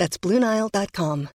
[0.00, 1.28] That's BlueNile.com.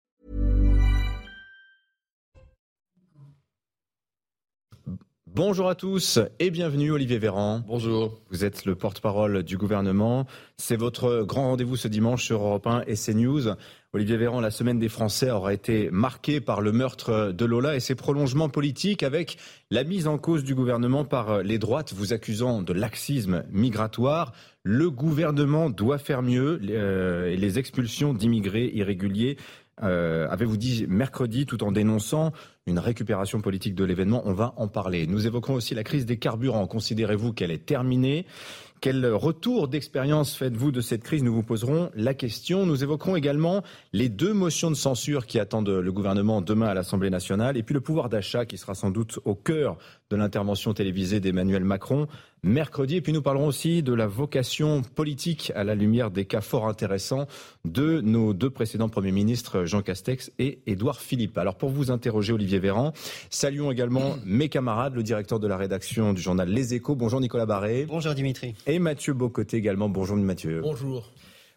[5.27, 7.61] Bonjour à tous et bienvenue Olivier Véran.
[7.67, 8.23] Bonjour.
[8.31, 10.27] Vous êtes le porte-parole du gouvernement.
[10.57, 13.49] C'est votre grand rendez-vous ce dimanche sur Europe 1 et CNews.
[13.95, 17.81] Olivier Véran, la semaine des Français aura été marquée par le meurtre de Lola et
[17.81, 19.39] ses prolongements politiques avec
[19.71, 24.33] la mise en cause du gouvernement par les droites vous accusant de laxisme migratoire.
[24.65, 29.37] Le gouvernement doit faire mieux euh, et les expulsions d'immigrés irréguliers
[29.83, 32.33] euh, avez-vous dit mercredi tout en dénonçant
[32.67, 35.07] une récupération politique de l'événement On va en parler.
[35.07, 36.67] Nous évoquerons aussi la crise des carburants.
[36.67, 38.25] Considérez-vous qu'elle est terminée?
[38.85, 42.67] Quel retour d'expérience faites-vous de cette crise Nous vous poserons la question.
[42.67, 43.63] Nous évoquerons également
[43.95, 47.73] les deux motions de censure qui attendent le gouvernement demain à l'Assemblée nationale et puis
[47.73, 49.79] le pouvoir d'achat qui sera sans doute au cœur
[50.15, 52.07] de l'intervention télévisée d'Emmanuel Macron
[52.45, 52.97] mercredi.
[52.97, 56.69] Et puis nous parlerons aussi de la vocation politique à la lumière des cas fort
[56.69, 57.27] intéressants
[57.65, 61.37] de nos deux précédents premiers ministres, Jean Castex et Édouard Philippe.
[61.37, 62.93] Alors pour vous interroger, Olivier Véran,
[63.29, 66.95] saluons également mes camarades, le directeur de la rédaction du journal Les Échos.
[66.95, 67.87] Bonjour Nicolas Barré.
[67.89, 68.55] Bonjour Dimitri.
[68.67, 69.89] Et Mathieu Bocoté également.
[69.89, 70.61] Bonjour Mathieu.
[70.63, 71.11] Bonjour.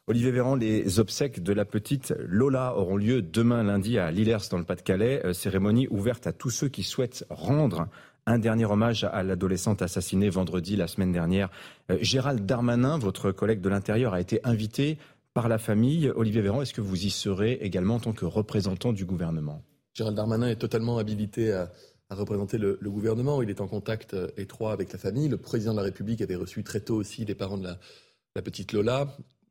[0.09, 4.57] Olivier Véran, les obsèques de la petite Lola auront lieu demain lundi à Lillers dans
[4.57, 5.21] le Pas-de-Calais.
[5.25, 7.89] Euh, cérémonie ouverte à tous ceux qui souhaitent rendre
[8.27, 11.49] un dernier hommage à l'adolescente assassinée vendredi la semaine dernière.
[11.89, 14.97] Euh, Gérald Darmanin, votre collègue de l'Intérieur, a été invité
[15.33, 16.11] par la famille.
[16.13, 19.63] Olivier Véran, est-ce que vous y serez également en tant que représentant du gouvernement?
[19.93, 21.71] Gérald Darmanin est totalement habilité à,
[22.09, 23.41] représenter le, gouvernement.
[23.41, 25.29] Il est en contact euh, étroit avec la famille.
[25.29, 28.73] Le président de la République avait reçu très tôt aussi les parents de la, petite
[28.73, 29.07] Lola.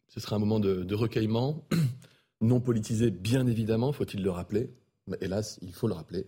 [0.08, 1.66] Ce sera un moment de, de recueillement,
[2.40, 4.70] non politisé bien évidemment, faut-il le rappeler.
[5.08, 6.26] Mais hélas, il faut le rappeler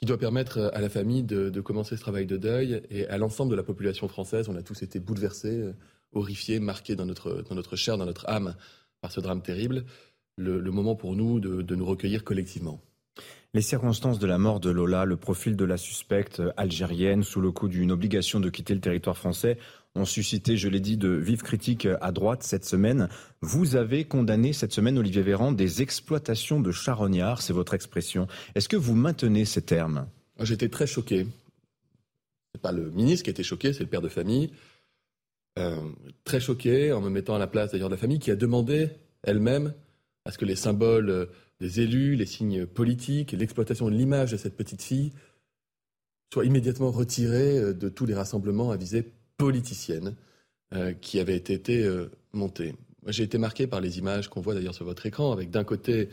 [0.00, 3.18] qui doit permettre euh, à la famille de, commencer ce travail de deuil et à
[3.18, 4.48] l'ensemble de la population française.
[4.48, 5.72] On a tous été bouleversés, euh,
[6.12, 8.56] horrifiés, marqués dans notre, dans notre chair, dans notre âme
[9.02, 9.84] par ce drame terrible.
[10.36, 12.80] Le, moment pour nous de nous recueillir collectivement.
[13.52, 17.50] Les circonstances de la mort de Lola, le profil de la suspecte algérienne sous le
[17.50, 19.58] coup d'une obligation de quitter le territoire français
[19.96, 23.08] ont suscité, je l'ai dit, de vives critiques à droite cette semaine.
[23.40, 28.28] Vous avez condamné cette semaine, Olivier Véran, des exploitations de charognards, c'est votre expression.
[28.54, 30.06] Est-ce que vous maintenez ces termes?
[30.40, 31.26] J'étais très choqué.
[32.54, 34.50] C'est pas le ministre qui été choqué, c'est le père de famille.
[35.58, 35.80] Euh,
[36.24, 38.90] très choqué en me mettant à la place d'ailleurs de la famille qui a demandé
[39.24, 39.74] elle-même
[40.24, 41.28] à ce que les symboles
[41.60, 45.12] des élus, les signes politiques, l'exploitation de l'image de cette petite fille
[46.32, 50.16] soient immédiatement retirés euh, de tous les rassemblements à visée politicienne
[50.74, 52.74] euh, qui avaient été euh, montés.
[53.06, 56.10] J'ai été marqué par les images qu'on voit d'ailleurs sur votre écran, avec d'un côté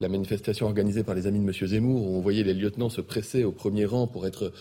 [0.00, 1.66] la manifestation organisée par les amis de M.
[1.66, 4.52] Zemmour, où on voyait les lieutenants se presser au premier rang pour être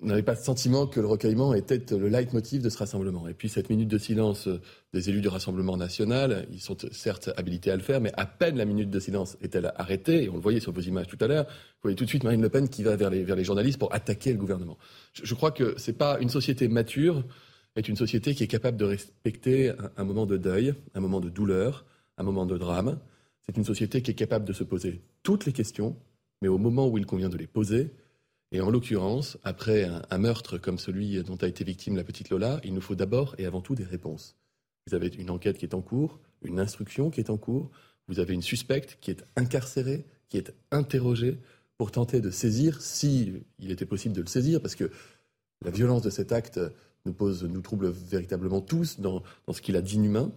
[0.00, 3.28] on n'avait pas le sentiment que le recueillement était le leitmotiv de ce rassemblement.
[3.28, 4.48] Et puis cette minute de silence
[4.92, 8.56] des élus du Rassemblement national, ils sont certes habilités à le faire, mais à peine
[8.56, 11.26] la minute de silence est-elle arrêtée, et on le voyait sur vos images tout à
[11.26, 13.44] l'heure, vous voyez tout de suite Marine Le Pen qui va vers les, vers les
[13.44, 14.78] journalistes pour attaquer le gouvernement.
[15.12, 17.24] Je, crois que ce n'est pas une société mature,
[17.76, 21.28] est une société qui est capable de respecter un moment de deuil, un moment de
[21.28, 21.84] douleur,
[22.16, 22.98] un moment de drame.
[23.42, 25.96] C'est une société qui est capable de se poser toutes les questions,
[26.42, 27.92] mais au moment où il convient de les poser,
[28.50, 32.60] et en l'occurrence, après un, meurtre comme celui dont a été victime la petite Lola,
[32.64, 34.36] il nous faut d'abord et avant tout des réponses.
[34.86, 37.70] Vous avez une enquête qui est en cours, une instruction qui est en cours,
[38.06, 41.38] vous avez une suspecte qui est incarcérée, qui est interrogée
[41.76, 44.90] pour tenter de saisir, si il était possible de le saisir, parce que
[45.62, 46.58] la violence de cet acte
[47.04, 49.22] nous trouble véritablement tous dans
[49.52, 50.32] ce qu'il a d'inhumain.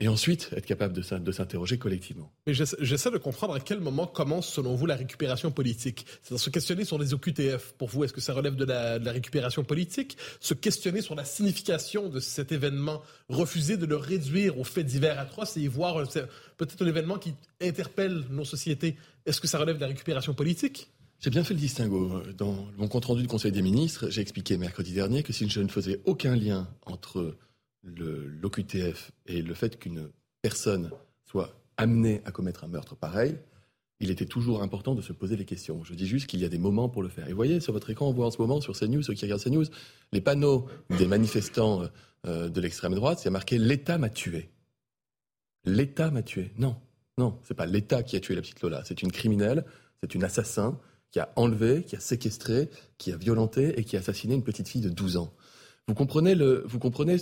[0.00, 2.30] Et ensuite, être capable de, s'interroger collectivement.
[2.46, 6.06] Mais j'essaie de comprendre à quel moment commence, selon vous, la récupération politique.
[6.22, 7.72] C'est se questionner sur les OQTF.
[7.72, 10.16] Pour vous, est-ce que ça relève de la, récupération politique?
[10.38, 15.18] Se questionner sur la signification de cet événement, refuser de le réduire aux faits divers
[15.18, 16.00] atroces et y voir
[16.56, 18.96] peut-être un événement qui interpelle nos sociétés.
[19.26, 20.90] Est-ce que ça relève de la récupération politique?
[21.18, 22.22] J'ai bien fait le distinguo.
[22.36, 25.66] Dans mon compte-rendu du Conseil des ministres, j'ai expliqué mercredi dernier que si je ne
[25.66, 27.34] faisais aucun lien entre
[27.96, 30.10] l'OQTF et le fait qu'une
[30.42, 30.90] personne
[31.24, 33.36] soit amenée à commettre un meurtre pareil,
[34.00, 35.82] il était toujours important de se poser les questions.
[35.82, 37.26] Je dis juste qu'il y a des moments pour le faire.
[37.26, 39.24] Et vous voyez, sur votre écran, on voit en ce moment, sur CNews, ceux qui
[39.24, 39.64] regardent CNews,
[40.12, 41.82] les panneaux des manifestants
[42.26, 44.50] euh, de l'extrême droite, c'est marqué «L'État m'a tué».
[45.64, 46.52] L'État m'a tué.
[46.58, 46.76] Non,
[47.18, 48.82] Non, c'est pas l'État qui a tué la petite Lola.
[48.84, 49.64] C'est une criminelle,
[50.00, 50.78] c'est une assassin
[51.10, 54.68] qui a enlevé, qui a séquestré, qui a violenté et qui a assassiné une petite
[54.68, 55.32] fille de 12 ans.
[55.88, 57.16] Vous comprenez, le, vous comprenez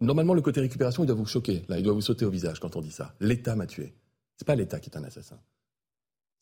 [0.00, 1.62] normalement le côté récupération, il doit vous choquer.
[1.68, 3.14] Là, il doit vous sauter au visage quand on dit ça.
[3.20, 3.92] L'État m'a tué.
[4.38, 5.38] C'est pas l'État qui est un assassin.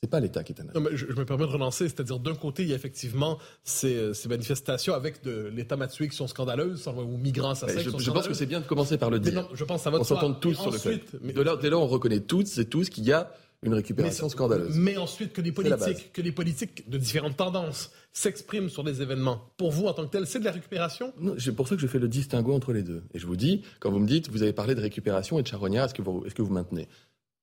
[0.00, 0.90] C'est pas l'État qui est un assassin.
[0.92, 5.24] je, me permets de relancer, c'est-à-dire d'un côté, il y a effectivement ces, manifestations avec
[5.24, 7.80] de l'État m'a tué qui sont scandaleuses, ou migrants assassins.
[7.80, 9.34] Je, je pense que c'est bien de commencer par le dire.
[9.34, 11.02] Non, je pense ça va on s'entend tous sur le fait.
[11.20, 11.32] Mais...
[11.32, 13.32] De là, dès là, on reconnaît toutes et tous qu'il y a
[13.62, 14.76] une récupération scandaleuse.
[14.76, 19.52] Mais ensuite, que les politiques, que les politiques de différentes tendances s'expriment sur des événements,
[19.56, 21.12] pour vous en tant que tel, c'est de la récupération?
[21.38, 23.02] C'est pour ça que je fais le distinguo entre les deux.
[23.14, 25.48] Et je vous dis, quand vous me dites, vous avez parlé de récupération et de
[25.48, 26.88] charognard, est-ce que vous, est-ce que vous maintenez?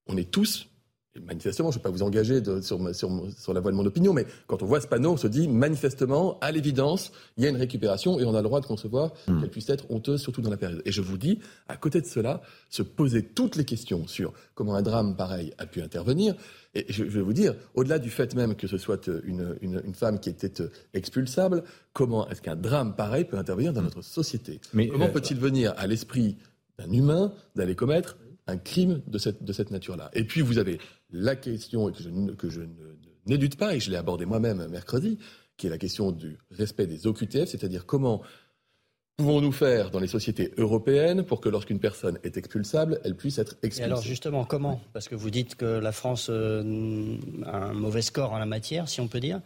[0.08, 0.68] On est tous
[1.24, 4.26] manifestement, je ne vais pas vous engager sur, sur, la voie de mon opinion, mais
[4.48, 7.58] quand on voit ce panneau, on se dit manifestement, à l'évidence, il y a une
[7.58, 9.40] récupération et on a le droit de concevoir hmm.
[9.40, 10.82] qu'elle puisse être honteuse, surtout dans la période.
[10.86, 14.76] Et je vous dis, à côté de cela, se poser toutes les questions sur comment
[14.76, 16.36] un drame pareil a pu intervenir.
[16.74, 20.20] Et je, vais vous dire, au-delà du fait même que ce soit une, une, femme
[20.20, 20.52] qui était
[20.94, 21.64] expulsable,
[21.94, 24.60] comment est-ce qu'un drame pareil peut intervenir dans notre société?
[24.74, 26.36] Mais Comment euh, peut-il venir à l'esprit
[26.78, 28.18] d'un humain d'aller commettre
[28.48, 30.10] un crime de cette, de cette nature-là.
[30.14, 30.80] Et puis vous avez
[31.12, 32.62] la question, que je, que je
[33.26, 35.18] n'élude pas, et je l'ai abordée moi-même mercredi,
[35.58, 38.22] qui est la question du respect des OQTF, c'est-à-dire comment
[39.18, 43.56] pouvons-nous faire dans les sociétés européennes pour que lorsqu'une personne est expulsable, elle puisse être
[43.64, 44.82] expulsée Et alors justement, comment?
[44.92, 48.90] Parce que vous dites que la France euh, a un mauvais score en la matière,
[48.90, 49.42] si on peut dire.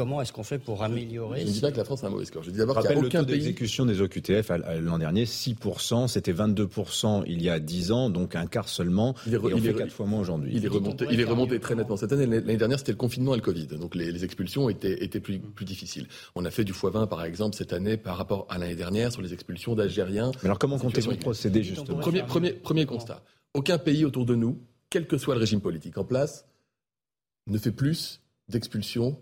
[0.00, 2.10] Comment est-ce qu'on fait pour améliorer Je ne dis pas que la France a un
[2.10, 2.42] mauvais score.
[2.42, 4.50] Je dis d'abord qu'il n'y a aucun le taux d'exécution des OQTF
[4.80, 9.14] l'an dernier, 6%, c'était 22% il y a 10 ans, donc un quart seulement.
[9.26, 10.52] Il est, et on il fait 4 fois moins aujourd'hui.
[10.54, 12.24] Il est remonté, il est remonté très nettement cette année.
[12.24, 15.66] L'année dernière, c'était le confinement et le Covid, donc les, expulsions étaient, étaient plus, plus
[15.66, 16.06] difficiles.
[16.34, 19.20] On a fait du x20 par exemple cette année par rapport à l'année dernière sur
[19.20, 20.30] les expulsions d'Algériens.
[20.36, 23.22] Mais alors comment comptez-vous procéder justement premier, premier, premier constat.
[23.52, 26.46] Aucun pays autour de nous, quel que soit le régime politique en place,
[27.48, 29.18] ne fait plus d'expulsions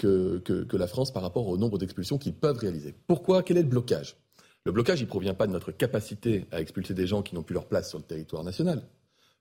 [0.00, 2.94] que, la France par rapport au nombre d'expulsions qu'ils peuvent réaliser.
[3.06, 3.42] Pourquoi?
[3.42, 4.16] Quel est le blocage?
[4.64, 7.42] Le blocage, il ne provient pas de notre capacité à expulser des gens qui n'ont
[7.42, 8.82] plus leur place sur le territoire national.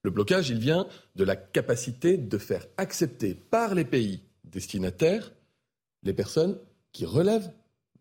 [0.04, 5.32] Le blocage, il vient de la capacité de faire accepter par les pays destinataires
[6.04, 6.58] les personnes
[6.94, 7.52] qui relèvent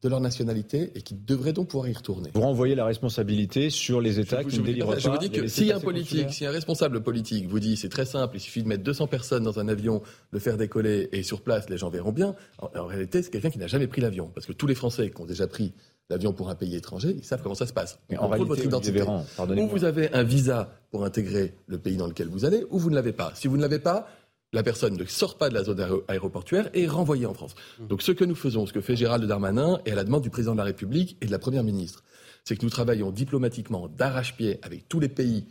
[0.03, 2.31] de leur nationalité et qui devraient donc pouvoir y retourner.
[2.35, 4.99] Vous renvoyez la responsabilité sur les États qui ne délivrent pas.
[4.99, 8.05] Je vous dis que si un politique, si un responsable politique vous dit c'est très
[8.05, 10.03] simple, il suffit de mettre 200 personnes dans un avion,
[10.33, 13.59] de faire décoller et sur place les gens verront bien, en, réalité c'est quelqu'un qui
[13.59, 14.31] n'a jamais pris l'avion.
[14.33, 15.73] Parce que tous les Français qui ont déjà pris
[16.11, 17.99] l'avion pour un pays étranger, ils savent comment ça se passe.
[18.09, 19.03] Mais en réalité, votre identité.
[19.03, 22.89] ou vous avez un visa pour intégrer le pays dans lequel vous allez, ou vous
[22.89, 23.33] ne l'avez pas.
[23.35, 24.09] Si vous ne l'avez pas,
[24.53, 27.55] la personne ne sort pas de la zone aéroportuaire et est renvoyée en France.
[27.79, 27.87] Mmh.
[27.89, 30.31] Donc ce que nous faisons, ce que fait Gérald Darmanin, et à la demande du
[30.31, 32.03] président de la République et de la Première ministre,
[32.45, 35.47] c'est que nous travaillons diplomatiquement d'arrache-pied avec tous les pays,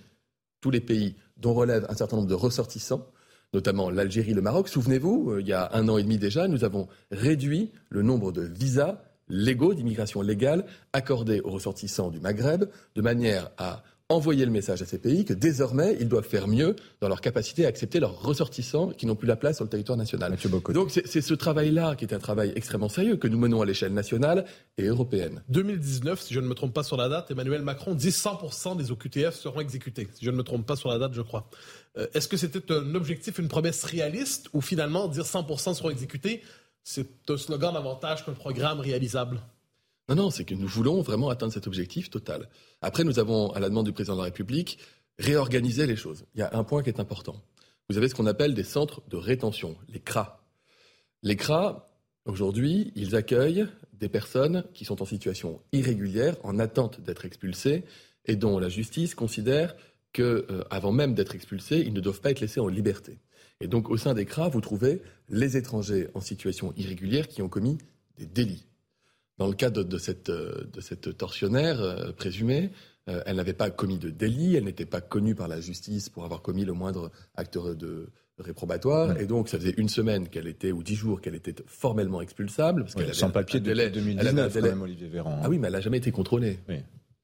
[0.61, 3.05] tous les pays dont relèvent un certain nombre de ressortissants,
[3.53, 4.67] notamment l'Algérie, le Maroc.
[4.67, 8.31] Souvenez-vous, euh, il y a un an et demi déjà, nous avons réduit le nombre
[8.31, 12.65] de visas légaux, d'immigration légale, accordés aux ressortissants du Maghreb,
[12.95, 16.77] de manière à envoyer le message à ces pays que désormais, ils doivent faire mieux
[17.01, 19.97] dans leur capacité à accepter leurs ressortissants qui n'ont plus la place sur le territoire
[19.97, 20.37] national.
[20.73, 23.93] Donc c'est ce travail-là qui est un travail extrêmement sérieux que nous menons à l'échelle
[23.93, 24.45] nationale
[24.77, 25.43] et européenne.
[25.49, 28.91] 2019, si je ne me trompe pas sur la date, Emmanuel Macron dit 100% des
[28.91, 30.07] OQTF seront exécutés.
[30.13, 31.49] Si je ne me trompe pas sur la date, je crois.
[31.97, 36.43] Euh, est-ce que c'était un objectif, une promesse réaliste ou finalement dire 100% seront exécutés,
[36.83, 39.41] c'est un slogan davantage qu'un programme réalisable?
[40.09, 42.49] Non, non, c'est que nous voulons vraiment atteindre cet objectif total.
[42.81, 44.79] Après, nous avons, à la demande du président de la République,
[45.19, 46.25] réorganisé les choses.
[46.33, 47.35] Il y a un point qui est important.
[47.89, 50.43] Vous avez ce qu'on appelle des centres de rétention, les CRA.
[51.23, 51.89] Les CRA,
[52.25, 57.83] aujourd'hui, ils accueillent des personnes qui sont en situation irrégulière, en attente d'être expulsées,
[58.25, 59.75] et dont la justice considère
[60.13, 63.19] qu'avant euh, même d'être expulsés, ils ne doivent pas être laissés en liberté.
[63.61, 67.49] Et donc, au sein des CRA, vous trouvez les étrangers en situation irrégulière qui ont
[67.49, 67.77] commis
[68.17, 68.66] des délits.
[69.37, 72.71] Dans le cas de, cette, de cette tortionnaire euh, présumée,
[73.07, 76.25] euh, elle n'avait pas commis de délit, elle n'était pas connue par la justice pour
[76.25, 80.71] avoir commis le moindre acte de réprobatoire, et donc ça faisait une semaine qu'elle était,
[80.71, 82.83] ou dix jours qu'elle était formellement expulsable.
[82.83, 85.39] Parce qu'elle sans papier depuis 2019, elle même, Olivier Véran.
[85.43, 86.59] Ah oui, mais elle n'a jamais été contrôlée.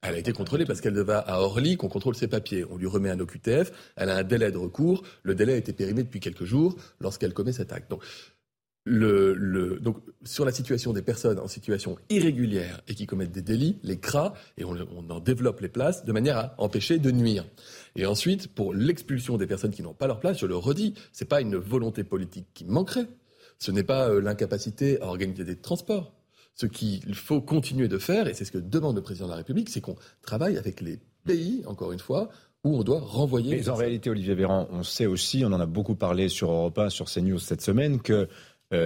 [0.06, 2.64] Elle a été contrôlée parce qu'elle va à Orly qu'on contrôle ses papiers.
[2.70, 5.02] On lui remet un OQTF, elle a un délai de recours.
[5.22, 7.90] Le délai a été périmé depuis quelques jours lorsqu'elle commet cet acte.
[7.90, 8.02] Donc,
[8.84, 13.78] le, donc, sur la situation des personnes en situation irrégulière et qui commettent des délits,
[13.82, 14.76] les CRA, et on,
[15.08, 17.46] en développe les places de manière à empêcher de nuire.
[17.96, 21.28] Et ensuite, pour l'expulsion des personnes qui n'ont pas leur place, je le redis, c'est
[21.28, 23.06] pas une volonté politique qui manquerait.
[23.58, 26.12] Ce n'est pas euh, l'incapacité à organiser des transports.
[26.54, 29.38] Ce qu'il faut continuer de faire, et c'est ce que demande le président de la
[29.38, 32.28] République, c'est qu'on travaille avec les pays, encore une fois,
[32.62, 33.56] où on doit renvoyer.
[33.56, 36.78] Mais en réalité, Olivier Véran, on sait aussi, on en a beaucoup parlé sur Europe
[36.78, 38.28] 1, sur CNews cette semaine, que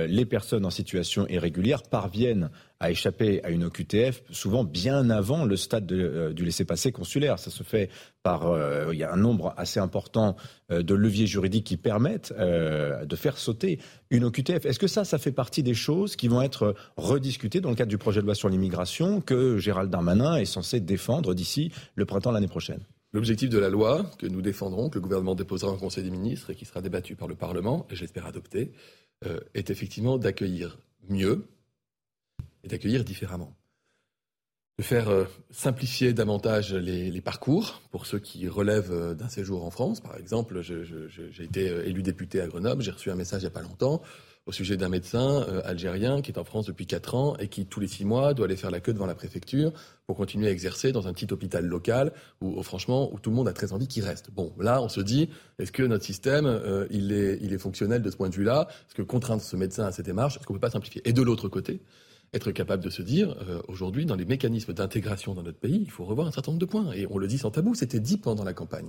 [0.08, 5.56] les personnes en situation irrégulière parviennent à échapper à une OQTF souvent bien avant le
[5.56, 7.38] stade euh, du laissez-passer consulaire.
[7.38, 7.90] Ça se fait
[8.22, 10.36] par, euh, il y a un nombre assez important
[10.70, 13.78] de leviers juridiques qui permettent de faire sauter
[14.10, 14.66] une OQTF.
[14.66, 17.88] Est-ce que ça, ça fait partie des choses qui vont être rediscutées dans le cadre
[17.88, 22.32] du projet de loi sur l'immigration que Gérald Darmanin est censé défendre d'ici le printemps
[22.32, 22.80] l'année prochaine?
[23.14, 26.50] L'objectif de la loi que nous défendrons, que le gouvernement déposera en Conseil des ministres
[26.50, 28.72] et qui sera débattu par le Parlement, et j'espère adopté,
[29.26, 31.48] euh, est effectivement d'accueillir mieux
[32.62, 33.52] et d'accueillir différemment.
[34.78, 39.70] De faire euh, simplifier davantage les, parcours pour ceux qui relèvent euh, d'un séjour en
[39.70, 40.00] France.
[40.00, 43.50] Par exemple, j'ai été élu député à Grenoble, j'ai reçu un message il n'y a
[43.50, 44.02] pas longtemps
[44.48, 47.66] au sujet d'un médecin euh, algérien qui est en France depuis 4 ans et qui,
[47.66, 49.72] tous les 6 mois, doit aller faire la queue devant la préfecture
[50.06, 53.46] pour continuer à exercer dans un petit hôpital local où, franchement, où tout le monde
[53.46, 54.30] a très envie qu'il reste.
[54.30, 55.28] Bon, là, on se dit,
[55.58, 58.68] est-ce que notre système, euh, il, est, il est fonctionnel de ce point de vue-là?
[58.70, 61.02] Est-ce que contraindre ce médecin à cette démarche, est-ce qu'on ne peut pas simplifier?
[61.04, 61.82] Et de l'autre côté,
[62.32, 65.90] être capable de se dire, euh, aujourd'hui, dans les mécanismes d'intégration dans notre pays, il
[65.90, 66.92] faut revoir un certain nombre de points.
[66.92, 68.88] Et on le dit sans tabou, c'était dit pendant la campagne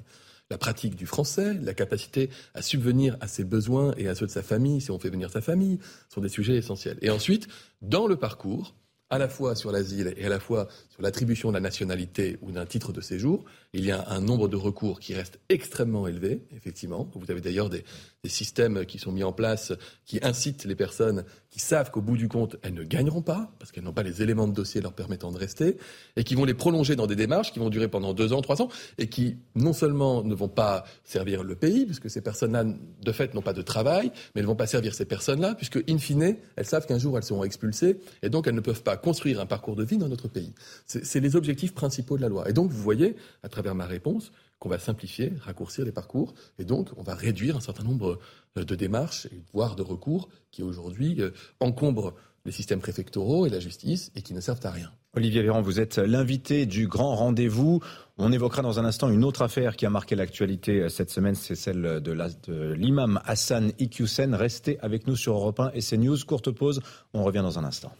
[0.49, 4.31] la pratique du français, la capacité à subvenir à ses besoins et à ceux de
[4.31, 5.79] sa famille, si on fait venir sa famille,
[6.09, 6.97] sont des sujets essentiels.
[7.01, 7.47] Et ensuite,
[7.81, 8.75] dans le parcours,
[9.09, 12.51] à la fois sur l'asile et à la fois sur l'attribution de la nationalité ou
[12.51, 16.41] d'un titre de séjour, il y a un nombre de recours qui reste extrêmement élevé,
[16.55, 17.09] effectivement.
[17.13, 17.83] Vous avez d'ailleurs des,
[18.25, 19.71] systèmes qui sont mis en place
[20.05, 23.71] qui incitent les personnes qui savent qu'au bout du compte, elles ne gagneront pas, parce
[23.71, 25.77] qu'elles n'ont pas les éléments de dossier leur permettant de rester,
[26.17, 28.61] et qui vont les prolonger dans des démarches qui vont durer pendant deux ans, trois
[28.61, 33.11] ans, et qui non seulement ne vont pas servir le pays, puisque ces personnes-là, de
[33.13, 35.97] fait, n'ont pas de travail, mais elles ne vont pas servir ces personnes-là, puisque, in
[35.97, 39.39] fine, elles savent qu'un jour, elles seront expulsées, et donc elles ne peuvent pas construire
[39.39, 40.53] un parcours de vie dans notre pays.
[40.85, 42.47] C'est les objectifs principaux de la loi.
[42.49, 46.65] Et donc, vous voyez, à travers ma réponse, qu'on va simplifier, raccourcir les parcours, et
[46.65, 48.19] donc on va réduire un certain nombre
[48.57, 52.13] euh, de démarches, voire de recours, qui aujourd'hui euh, encombrent
[52.45, 54.91] les systèmes préfectoraux et la justice, et qui ne servent à rien.
[55.15, 57.81] Olivier Véran, vous êtes l'invité du grand rendez-vous.
[58.17, 61.35] On évoquera dans un instant une autre affaire qui a marqué l'actualité euh, cette semaine,
[61.35, 64.35] c'est celle de l'imam Hassan Iqiyoussen.
[64.35, 66.17] Restez avec nous sur Europe 1 et CNews.
[66.27, 66.81] Courte pause,
[67.13, 67.93] on revient dans un instant.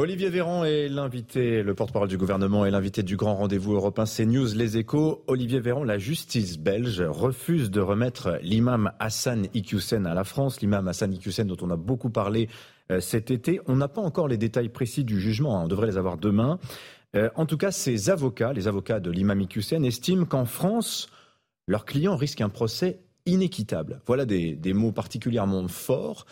[0.00, 4.54] Olivier Véran est l'invité, le porte-parole du gouvernement et l'invité du grand rendez-vous européen CNews
[4.54, 5.24] Les Échos.
[5.26, 10.60] Olivier Véran, la justice belge refuse de remettre l'imam Hassan Iqiyoussen à la France.
[10.60, 12.48] L'imam Hassan Iqiyoussen dont on a beaucoup parlé
[12.92, 13.60] euh, cet été.
[13.66, 15.62] On n'a pas encore les détails précis du jugement, hein.
[15.64, 16.60] on devrait les avoir demain.
[17.16, 21.08] Euh, en tout cas, ses avocats, les avocats de l'imam Iqiyoussen, estiment qu'en France,
[21.66, 24.00] leurs clients risquent un procès inéquitable.
[24.06, 26.24] Voilà des mots particulièrement forts.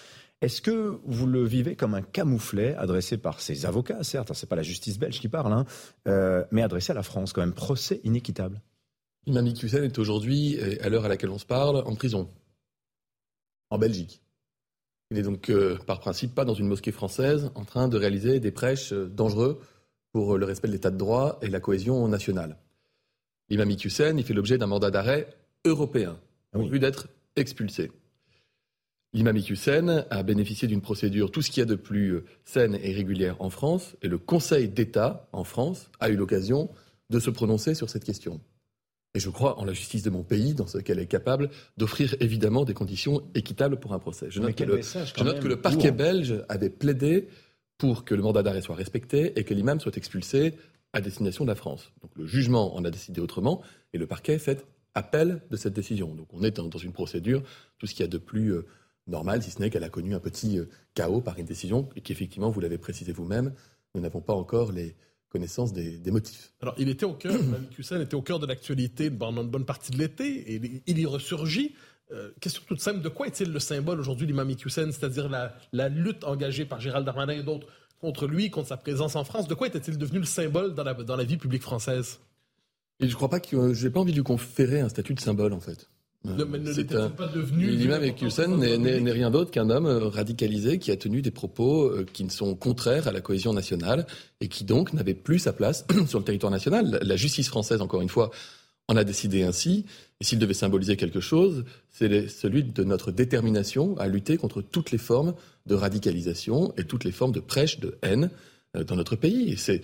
[0.43, 4.57] Est-ce que vous le vivez comme un camouflet adressé par ses avocats, certes, c'est pas
[4.57, 5.65] la justice belge qui parle, hein,
[6.09, 8.61] euh, mais adressé à la France, quand même, procès inéquitable?
[9.27, 12.29] Imam Hussein est aujourd'hui, à l'heure à laquelle on se parle, en prison,
[13.71, 14.21] en Belgique.
[15.11, 18.41] Il n'est donc, euh, par principe, pas dans une mosquée française en train de réaliser
[18.41, 19.61] des prêches euh, dangereux
[20.13, 22.57] pour le respect de l'état de droit et la cohésion nationale.
[23.49, 25.29] L'imam Hussein, il fait l'objet d'un mandat d'arrêt
[25.65, 26.19] européen,
[26.53, 27.93] en vue d'être expulsé.
[29.17, 32.79] L'imam Hussein a bénéficié d'une procédure, tout ce qu'il y a de plus euh, saine
[32.83, 36.69] et régulière en France, et le Conseil d'État en France a eu l'occasion
[37.09, 38.43] de se prononcer sur cette question.
[39.15, 42.15] Et je crois en la justice de mon pays, dans ce qu'elle est capable d'offrir
[42.21, 44.27] évidemment des conditions équitables pour un procès.
[44.29, 47.29] Je note, que le, je note que le, parquet belge avait plaidé
[47.79, 50.53] pour que le mandat d'arrêt soit respecté et que l'imam soit expulsé
[50.93, 51.91] à destination de la France.
[52.03, 53.63] Donc le jugement en a décidé autrement
[53.95, 56.15] et le parquet fait appel de cette décision.
[56.15, 57.43] Donc on est dans, une procédure,
[57.79, 58.67] tout ce qu'il y a de plus euh,
[59.07, 62.01] normal, si ce n'est qu'elle a connu un petit euh, chaos par une décision et
[62.01, 63.53] qu'effectivement, vous l'avez précisé vous-même,
[63.95, 64.97] nous n'avons pas encore les
[65.29, 66.53] connaissances des, motifs.
[66.61, 67.35] Alors, il était au cœur,
[68.01, 71.75] était au cœur de l'actualité pendant une bonne partie de l'été et il y ressurgit.
[72.13, 76.25] Euh, question toute simple, de quoi est-il le symbole aujourd'hui l'imam Hussein, c'est-à-dire la, lutte
[76.25, 77.67] engagée par Gérald Darmanin et d'autres
[78.01, 79.49] contre lui, contre sa présence en France?
[79.49, 82.21] De quoi était-il devenu le symbole dans la, dans la vie publique française?
[83.01, 85.53] Et je crois pas que j'ai pas envie de lui conférer un statut de symbole
[85.53, 85.91] en fait.
[86.25, 87.67] Ne, pas devenu.
[87.67, 92.25] L'imam n'est rien d'autre qu'un homme euh, radicalisé qui a tenu des propos euh, qui
[92.25, 94.07] ne sont contraires à la cohésion nationale
[94.41, 96.99] et qui donc n'avait plus sa place sur le territoire national.
[97.03, 98.31] La justice française, encore une fois,
[98.89, 99.85] en a décidé ainsi.
[100.21, 104.91] Et s'il devait symboliser quelque chose, c'est celui de notre détermination à lutter contre toutes
[104.91, 105.35] les formes
[105.67, 108.31] de radicalisation et toutes les formes de prêche, de haine
[108.77, 109.57] euh, dans notre pays.
[109.57, 109.83] C'est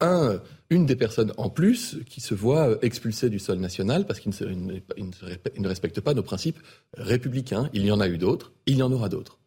[0.00, 4.32] un, une des personnes en plus qui se voit expulsée du sol national parce qu'il
[4.32, 6.58] ne, respecte pas nos principes
[6.94, 7.70] républicains.
[7.72, 9.38] Il y en a eu d'autres, il y en aura d'autres.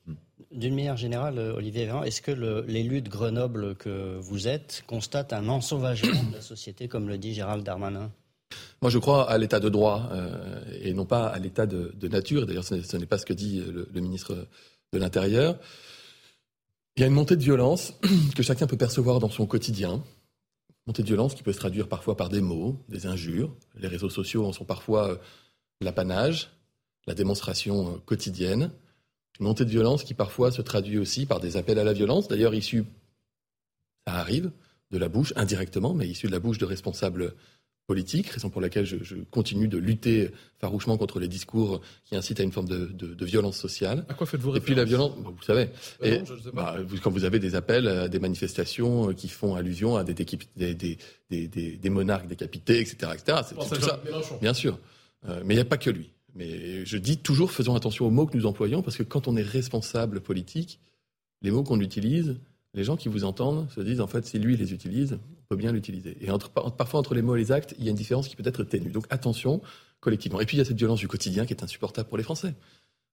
[0.51, 2.31] D'une manière générale, Olivier Véran, est-ce que
[2.67, 7.35] l'élu de Grenoble que vous êtes constate un ensauvagement de la société, comme le dit
[7.35, 8.11] Gérald Darmanin?
[8.81, 12.47] Moi, je crois à l'état de droit euh, et non pas à l'état de, nature.
[12.47, 14.47] D'ailleurs, ce n'est pas ce que dit le, ministre
[14.91, 15.57] de l'Intérieur.
[16.95, 17.93] Il y a une montée de violence
[18.35, 20.01] que chacun peut percevoir dans son quotidien.
[20.89, 23.55] Montée de violence qui peut se traduire parfois par des mots, des injures.
[23.75, 25.17] Les réseaux sociaux en sont parfois euh,
[25.81, 26.50] l'apanage,
[27.05, 28.72] la démonstration euh, quotidienne.
[29.39, 32.27] Une montée de violence qui parfois se traduit aussi par des appels à la violence,
[32.27, 32.86] d'ailleurs issus,
[34.08, 34.51] ça arrive,
[34.89, 37.36] de la bouche, indirectement, mais issus de la bouche de responsables
[37.89, 40.29] politique, raison pour laquelle je, continue de lutter
[40.60, 44.05] farouchement contre les discours qui incitent à une forme de, violence sociale.
[44.10, 45.69] À quoi faites-vous référence Et puis la violence, vous savez,
[46.00, 46.22] bah et,
[46.53, 50.13] bah, quand vous avez des appels à des manifestations euh, qui font allusion à des,
[50.13, 53.39] des, monarques décapités, etc., etc.
[53.43, 54.00] C'est tout ça,
[54.39, 54.77] bien sûr.
[55.27, 56.12] Euh, mais il n'y a pas que lui.
[56.36, 59.36] Mais je dis toujours, faisons attention aux mots que nous employons, parce que quand on
[59.36, 60.79] est responsable politique,
[61.41, 62.38] les mots qu'on utilise,
[62.75, 65.17] les gens qui vous entendent se disent en fait si lui les utilise,
[65.49, 66.15] peut bien l'utiliser.
[66.21, 68.35] Et entre, parfois entre les mots et les actes, il y a une différence qui
[68.35, 68.91] peut être ténue.
[68.91, 69.61] Donc attention
[69.99, 70.39] collectivement.
[70.39, 72.53] Et puis il y a cette violence du quotidien qui est insupportable pour les Français.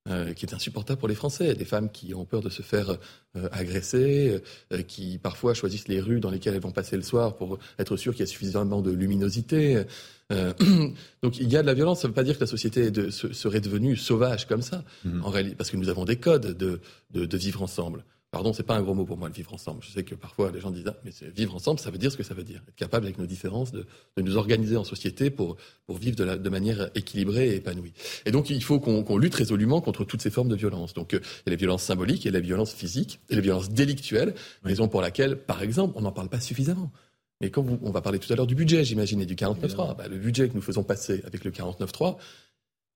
[0.08, 1.54] Euh, qui est insupportable pour les Français.
[1.54, 2.90] Des femmes qui ont peur de se faire
[3.34, 4.40] euh, agresser,
[4.72, 7.96] euh, qui parfois choisissent les rues dans lesquelles elles vont passer le soir pour être
[7.96, 9.82] sûr qu'il y a suffisamment de luminosité.
[10.30, 12.02] donc il y a de la violence.
[12.02, 15.24] Ça ne veut pas dire que la société de, serait devenue sauvage comme ça, mmh.
[15.24, 18.04] en réalité, parce que nous avons des codes de, de, de vivre ensemble.
[18.36, 19.82] Pardon, c'est pas un gros mot pour moi, le vivre ensemble.
[19.82, 22.18] Je sais que parfois les gens disent, ah, mais vivre ensemble, ça veut dire ce
[22.18, 22.60] que ça veut dire.
[22.68, 23.86] Être capable, avec nos différences, de,
[24.18, 27.94] nous organiser en société pour, pour vivre de, de, manière équilibrée et épanouie.
[28.26, 30.92] Et donc, il faut qu'on lutte résolument contre toutes ces formes de violence.
[30.92, 33.36] Donc, euh, il y a les violences symboliques, il y a les violences physiques, et
[33.36, 36.92] les violences délictuelles, raison pour laquelle, par exemple, on n'en parle pas suffisamment.
[37.40, 40.08] Mais quand on va parler tout à l'heure du budget, j'imagine, et du 49.3, bah,
[40.08, 42.18] le budget que nous faisons passer avec le 49.3,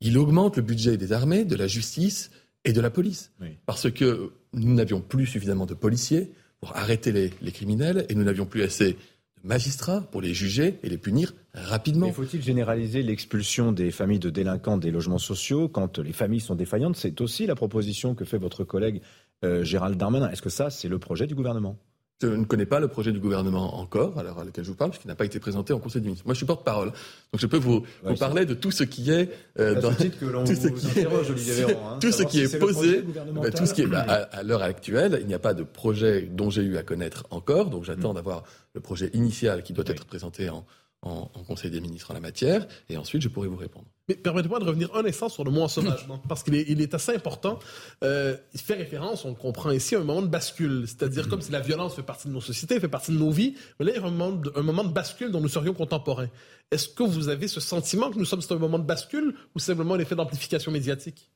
[0.03, 2.31] il augmente le budget des armées, de la justice,
[2.65, 3.33] et de la police.
[3.67, 8.47] Parce que nous n'avions plus suffisamment de policiers pour arrêter les, criminels et nous n'avions
[8.47, 8.99] plus assez de
[9.45, 12.13] magistrats pour les juger et les punir rapidement.
[12.13, 16.97] faut-il généraliser l'expulsion des familles de délinquants des logements sociaux quand les familles sont défaillantes?
[16.97, 19.01] C'est aussi la proposition que fait votre collègue
[19.45, 20.29] euh, Gérald Darmanin.
[20.31, 21.79] Est-ce que ça, c'est le projet du gouvernement?
[22.21, 24.77] Je ne connais pas le projet du gouvernement encore, à l'heure à laquelle je vous
[24.77, 26.27] parle, puisqu'il n'a pas été présenté en Conseil des ministres.
[26.27, 26.89] Moi, je suis porte-parole.
[26.89, 30.45] Donc, je peux vous, vous parler de tout ce qui est euh, dans que l'on
[30.45, 33.03] tout ce qui est, hein, tout ce qui est posé,
[33.33, 36.23] bah, tout ce qui est bah, à, l'heure actuelle, il n'y a pas de projet
[36.23, 37.71] dont j'ai eu à connaître encore.
[37.71, 38.17] Donc, j'attends mm.
[38.17, 38.43] d'avoir
[38.75, 40.67] le projet initial qui doit être présenté en,
[41.03, 43.87] en, Conseil des ministres en la matière, et ensuite je pourrai vous répondre.
[44.09, 46.95] Mais permettez-moi de revenir un instant sur le mot ensauvagement, parce qu'il est, il est
[46.95, 47.59] assez important.
[48.05, 51.51] Euh, il fait référence, on comprend ici, à un moment de bascule, c'est-à-dire comme si
[51.51, 53.95] la violence fait partie de nos sociétés, fait partie de nos vies, mais là il
[53.97, 56.29] y a un moment de, un moment de bascule dont nous serions contemporains.
[56.71, 59.59] Est-ce que vous avez ce sentiment que nous sommes sur un moment de bascule, ou
[59.59, 61.31] simplement un effet d'amplification médiatique?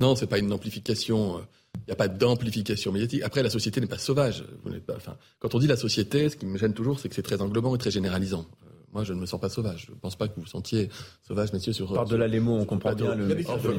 [0.00, 1.38] Non, c'est pas une amplification.
[1.38, 1.40] Euh,
[1.76, 3.22] il n'y a pas d'amplification médiatique.
[3.22, 4.44] Après, la société n'est pas sauvage.
[4.64, 7.14] Vous pas, enfin, quand on dit la société, ce qui me gêne toujours, c'est que
[7.14, 8.46] c'est très englobant et très généralisant.
[8.92, 9.86] Moi, je ne me sens pas sauvage.
[9.86, 10.90] Je ne pense pas que vous vous sentiez
[11.26, 11.92] sauvage, messieurs, sur.
[11.92, 13.34] Par de là les mots, on comprend bien le.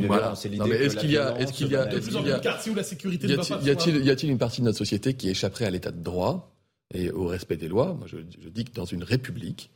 [0.07, 0.35] Voilà.
[0.35, 0.71] C'est l'idée.
[0.71, 3.27] Est-ce qu'il y a, est-ce qu'il y a, est-ce qu'il y a, où la sécurité
[3.27, 3.33] y
[3.69, 6.51] a-t-il, y a-t-il une partie de notre société qui échapperait à l'état de droit
[6.93, 7.93] et au respect des lois?
[7.93, 9.69] Moi, je, je dis que dans une république,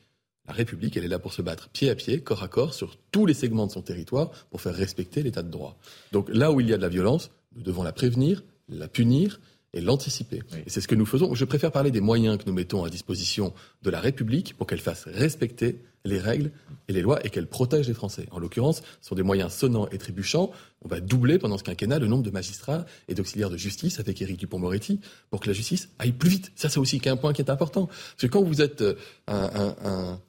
[0.48, 2.98] la République, elle est là pour se battre pied à pied, corps à corps, sur
[3.12, 5.78] tous les segments de son territoire, pour faire respecter l'état de droit.
[6.14, 9.40] Donc là où il y a de la violence, nous devons la prévenir, la punir
[9.78, 10.42] et l'anticiper.
[10.66, 11.36] Et c'est ce que nous faisons.
[11.36, 14.80] Je préfère parler des moyens que nous mettons à disposition de la République pour qu'elle
[14.80, 16.52] fasse respecter les règles
[16.88, 18.28] et les lois et qu'elle protège les Français.
[18.32, 20.52] En l'occurrence, ce sont des moyens sonnants et trébuchants.
[20.84, 24.22] On va doubler pendant ce quinquennat le nombre de magistrats et d'auxiliaires de justice avec
[24.22, 26.52] Éric Dupont-Moretti pour que la justice aille plus vite.
[26.56, 27.86] Ça, c'est aussi un point qui est important.
[27.86, 28.96] Parce que quand vous êtes euh,
[29.28, 30.20] un, un,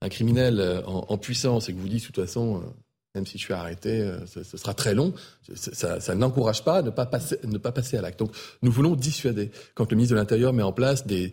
[0.00, 2.62] un criminel euh, en, puissance et que vous dites de toute façon
[3.16, 5.14] même si je suis arrêté, euh, ce, sera très long.
[5.54, 8.18] Ça, n'encourage pas à ne pas passer, ne pas passer à l'acte.
[8.18, 8.30] Donc,
[8.62, 9.50] nous voulons dissuader.
[9.74, 11.32] Quand le ministre de l'Intérieur met en place des,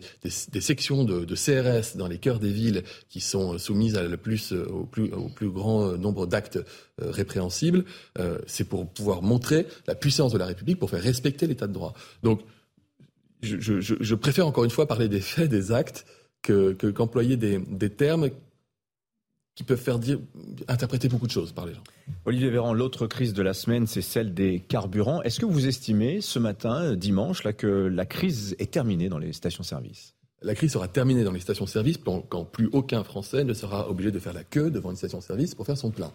[0.60, 4.84] sections de, CRS dans les cœurs des villes qui sont soumises le plus, euh, au,
[4.86, 6.58] plus, grand euh, nombre d'actes
[6.98, 7.84] répréhensibles,
[8.46, 11.92] c'est pour pouvoir montrer la puissance de la République, pour faire respecter l'État de droit.
[12.22, 12.40] Donc,
[13.42, 16.06] je, préfère encore une fois parler des faits, des actes,
[16.40, 18.30] que, qu'employer des termes
[19.54, 20.18] qui peuvent faire dire,
[20.68, 21.84] interpréter beaucoup de choses par les gens.
[22.24, 25.22] Olivier Véran, l'autre crise de la semaine, c'est celle des carburants.
[25.22, 29.32] Est-ce que vous estimez ce matin, dimanche, là, que la crise est terminée dans les
[29.32, 30.14] stations-service?
[30.42, 34.18] La crise sera terminée dans les stations-service quand plus aucun Français ne sera obligé de
[34.18, 36.12] faire la queue devant une station-service pour faire son plein.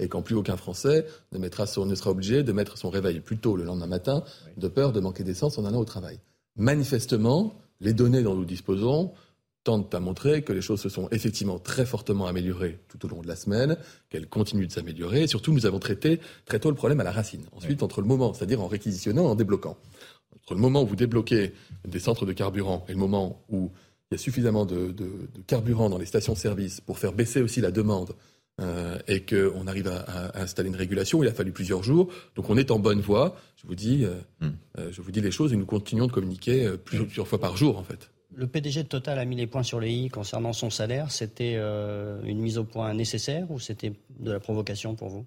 [0.00, 3.38] Et quand plus aucun Français ne, mettra ne sera obligé de mettre son réveil plus
[3.38, 4.24] tôt le lendemain matin,
[4.56, 6.18] de peur de manquer d'essence en allant au travail.
[6.56, 9.12] Manifestement, les données dont nous disposons
[9.64, 13.20] tendent à montrer que les choses se sont effectivement très fortement améliorées tout au long
[13.20, 13.76] de la semaine,
[14.08, 15.22] qu'elles continuent de s'améliorer.
[15.22, 17.44] Et surtout, nous avons traité très tôt le problème à la racine.
[17.52, 19.76] Ensuite, entre le moment, c'est-à-dire en réquisitionnant, en débloquant,
[20.34, 21.52] entre le moment où vous débloquez
[21.86, 23.70] des centres de carburant et le moment où
[24.10, 24.94] il y a suffisamment de,
[25.46, 28.16] carburant dans les stations-service pour faire baisser aussi la demande
[28.60, 31.22] euh, et qu'on arrive à, installer une régulation.
[31.22, 32.12] Il a fallu plusieurs jours.
[32.34, 33.36] Donc on est en bonne voie.
[33.56, 34.50] Je vous dis, euh, hmm.
[34.78, 37.78] euh, je vous dis les choses et nous continuons de communiquer plusieurs fois par jour
[37.78, 38.10] en fait.
[38.34, 41.10] Le PDG de Total a mis les points sur les i concernant son salaire.
[41.10, 45.26] C'était euh, une mise au point nécessaire ou c'était de la provocation pour vous?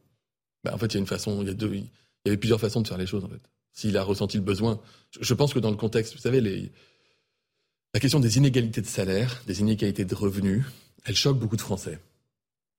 [0.64, 1.84] Ben, En fait, il y a une façon, il y, a deux, il
[2.26, 3.42] y avait plusieurs façons de faire les choses en fait.
[3.74, 4.80] S'il a ressenti le besoin,
[5.20, 6.72] je, pense que dans le contexte, vous savez, les,
[7.94, 10.64] la question des inégalités de salaire, des inégalités de revenus,
[11.06, 12.00] elle choque beaucoup de Français.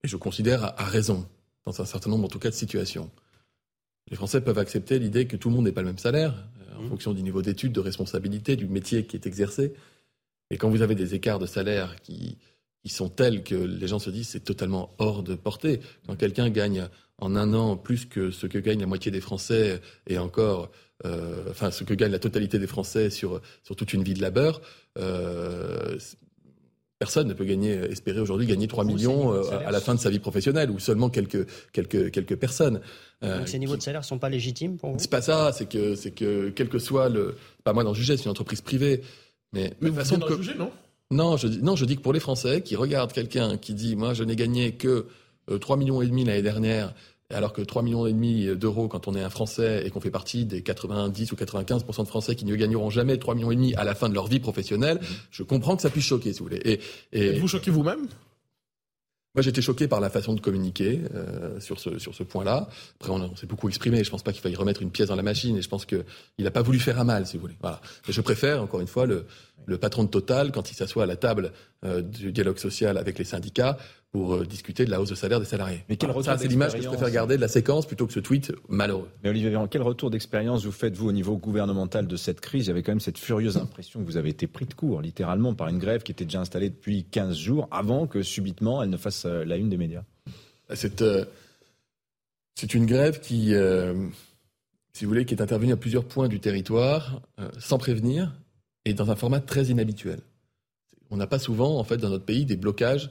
[0.05, 1.27] Et je considère à, raison,
[1.67, 3.11] dans un certain nombre en tout cas de situations.
[4.11, 6.79] Les Français peuvent accepter l'idée que tout le monde n'ait pas le même salaire, euh,
[6.79, 6.89] en mmh.
[6.91, 9.75] fonction du niveau d'études, de responsabilité, du métier qui est exercé.
[10.51, 12.39] Et quand vous avez des écarts de salaire qui,
[12.87, 16.89] sont tels que les gens se disent c'est totalement hors de portée, quand quelqu'un gagne
[17.19, 20.71] en un an plus que ce que gagne la moitié des Français et encore,
[21.07, 24.21] euh, enfin ce que gagne la totalité des Français sur, sur toute une vie de
[24.21, 24.61] labeur,
[24.99, 25.99] euh,
[26.99, 30.11] personne ne peut gagner, espérer aujourd'hui gagner 3 millions euh, à la fin de sa
[30.11, 32.81] vie professionnelle ou seulement quelques, quelques, quelques personnes.
[33.23, 34.99] Donc ces niveaux de salaire ne sont pas légitimes pour vous?
[34.99, 37.37] C'est pas ça, c'est que, c'est que quel que soit le.
[37.65, 39.01] Pas moi d'en juger, c'est une entreprise privée.
[39.55, 40.71] Mais, mais de façon juger, non?
[41.11, 43.97] Non je, dis, non, je dis que pour les Français qui regardent quelqu'un qui dit
[43.97, 45.07] Moi, je n'ai gagné que
[45.61, 46.95] 3 euh, millions et demi l'année dernière,
[47.31, 50.11] alors que 3 millions et demi d'euros quand on est un Français et qu'on fait
[50.11, 53.75] partie des 90 ou 95% de Français qui ne gagneront jamais 3 millions et demi
[53.75, 55.07] à la fin de leur vie professionnelle, mmh.
[55.31, 56.61] je comprends que ça puisse choquer, si vous voulez.
[56.65, 56.81] Et,
[57.13, 57.39] et...
[57.39, 58.07] vous choquez vous-même?
[59.35, 62.69] Moi, j'étais choqué par la façon de communiquer euh, sur ce, sur ce point-là.
[63.01, 64.05] Après, on, s'est beaucoup exprimé.
[64.05, 65.57] Je pense pas qu'il faille remettre une pièce dans la machine.
[65.57, 66.05] Et je pense qu'il
[66.39, 67.57] n'a pas voulu faire à mal, si vous voulez.
[67.61, 67.81] Voilà.
[68.07, 69.27] Mais je préfère, encore une fois, le,
[69.67, 71.53] le patron de Total, quand il s'assoit à la table
[71.85, 73.77] euh, du dialogue social avec les syndicats,
[74.15, 75.83] pour euh, discuter de la hausse de salaire des salariés.
[75.89, 78.21] Mais quel retour c'est l'image que je préfère garder de la séquence plutôt que ce
[78.21, 79.09] tweet malheureux.
[79.25, 82.67] Mais Olivier Véran, quel retour d'expérience vous faites, vous, au niveau gouvernemental de cette crise?
[82.67, 85.01] Il y avait quand même cette furieuse impression que vous avez été pris de court,
[85.01, 88.91] littéralement, par une grève qui était déjà installée depuis 15 jours, avant que subitement elle
[88.91, 90.05] ne fasse euh, la une des médias.
[90.73, 91.25] C'est, euh,
[92.55, 93.53] c'est une grève qui,
[94.93, 97.21] si vous voulez, qui est intervenue à plusieurs points du territoire,
[97.59, 98.33] sans prévenir,
[98.85, 100.21] et dans un format très inhabituel.
[101.11, 103.11] On n'a pas souvent, en fait, dans notre pays, des blocages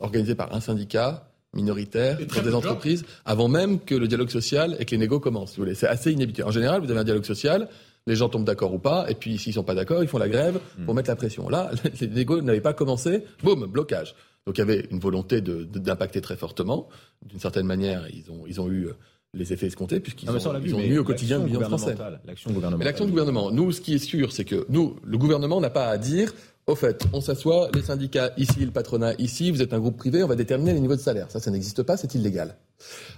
[0.00, 4.84] organisé par un syndicat minoritaire, dans des entreprises, avant même que le dialogue social et
[4.84, 5.56] que les négos commencent.
[5.56, 5.74] vous voulez.
[5.74, 6.46] C'est assez inhabituel.
[6.46, 7.68] En général, vous avez un dialogue social,
[8.06, 10.28] les gens tombent d'accord ou pas, et puis s'ils sont pas d'accord, ils font la
[10.28, 10.96] grève pour hmm.
[10.96, 11.48] mettre la pression.
[11.48, 11.70] Là,
[12.00, 14.14] les négos n'avaient pas commencé, boum, blocage.
[14.46, 16.88] Donc il y avait une volonté d'impacter très fortement.
[17.22, 18.96] D'une certaine manière, ils ont, ils ont eu euh,
[19.34, 21.94] les effets escomptés, puisqu'ils ont, ils ont mis au quotidien le millions français.
[22.24, 22.86] L'action gouvernementale.
[22.86, 23.50] L'action du gouvernement.
[23.50, 26.32] Nous, ce qui est sûr, c'est que nous, le gouvernement n'a pas à dire
[26.68, 30.22] au fait, on s'assoit, les syndicats ici, le patronat ici, vous êtes un groupe privé,
[30.22, 31.30] on va déterminer les niveaux de salaire.
[31.30, 32.56] Ça, ça n'existe pas, c'est illégal.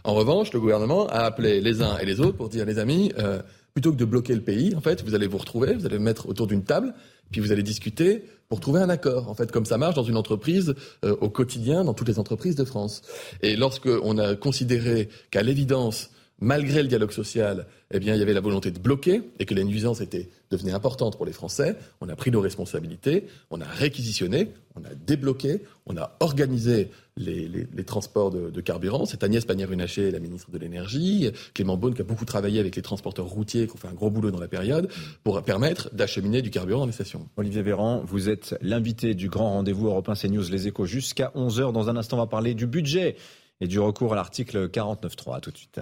[0.05, 3.13] En revanche, le gouvernement a appelé les uns et les autres pour dire, les amis,
[3.19, 3.43] euh,
[3.75, 6.29] plutôt que de bloquer le pays, en fait, vous allez vous retrouver, vous allez mettre
[6.29, 6.95] autour d'une table,
[7.33, 10.17] puis vous allez discuter pour trouver un accord, en fait, comme ça marche dans une
[10.17, 13.03] entreprise euh, au quotidien, dans toutes les entreprises de France.
[13.43, 16.11] Et lorsque on a considéré qu'à l'évidence,
[16.41, 19.55] malgré le dialogue social, eh bien, il y avait la volonté de bloquer et que
[19.55, 21.77] les nuisances étaient, devenaient importantes pour les Français.
[22.01, 27.85] On a pris nos responsabilités, on a réquisitionné, on a débloqué, on a organisé les,
[27.85, 29.05] transports de, carburant.
[29.05, 32.83] C'est Agnès Pannier-Runacher, la ministre de l'Énergie, Clément Beaune qui a beaucoup travaillé avec les
[32.83, 34.89] transporteurs routiers, qui ont fait un gros boulot dans la période,
[35.25, 37.29] pour permettre d'acheminer du carburant dans les stations.
[37.37, 41.73] Olivier Véran, vous êtes l'invité du grand rendez-vous européen CNews Les Échos jusqu'à 11h.
[41.73, 43.17] Dans un instant, on va parler du budget
[43.61, 45.41] et du recours à l'article 49.3.
[45.41, 45.81] tout de suite.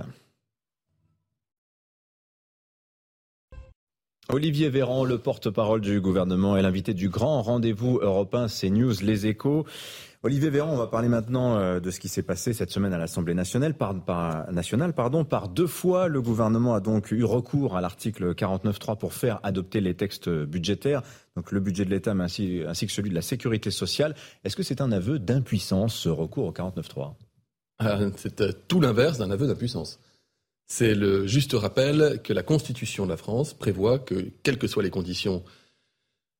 [4.30, 9.64] Olivier Véran, le porte-parole du gouvernement, est l'invité du grand rendez-vous européen CNews Les Échos.
[10.22, 12.98] Olivier Véran, on va parler maintenant euh, de ce qui s'est passé cette semaine à
[12.98, 13.72] l'Assemblée nationale.
[13.72, 19.40] Par, par deux fois, le gouvernement a donc eu recours à l'article 49.3 pour faire
[19.44, 21.02] adopter les textes budgétaires,
[21.34, 24.14] donc le budget de l'État ainsi, ainsi que celui de la sécurité sociale.
[24.44, 27.14] Est-ce que c'est un aveu d'impuissance, ce recours au 49.3
[27.80, 29.98] euh, C'est euh, tout l'inverse d'un aveu d'impuissance.
[30.68, 34.82] C'est le juste rappel que la Constitution de la France prévoit que, quelles que soient
[34.82, 35.42] les conditions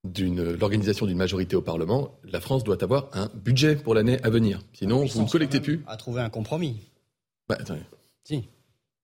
[0.04, 4.30] de l'organisation d'une majorité au Parlement, la France doit avoir un budget pour l'année à
[4.30, 4.60] venir.
[4.74, 5.82] Sinon, vous ne collectez plus.
[5.86, 6.76] À trouver un compromis.
[7.48, 7.80] Bah, attendez.
[8.22, 8.44] Si.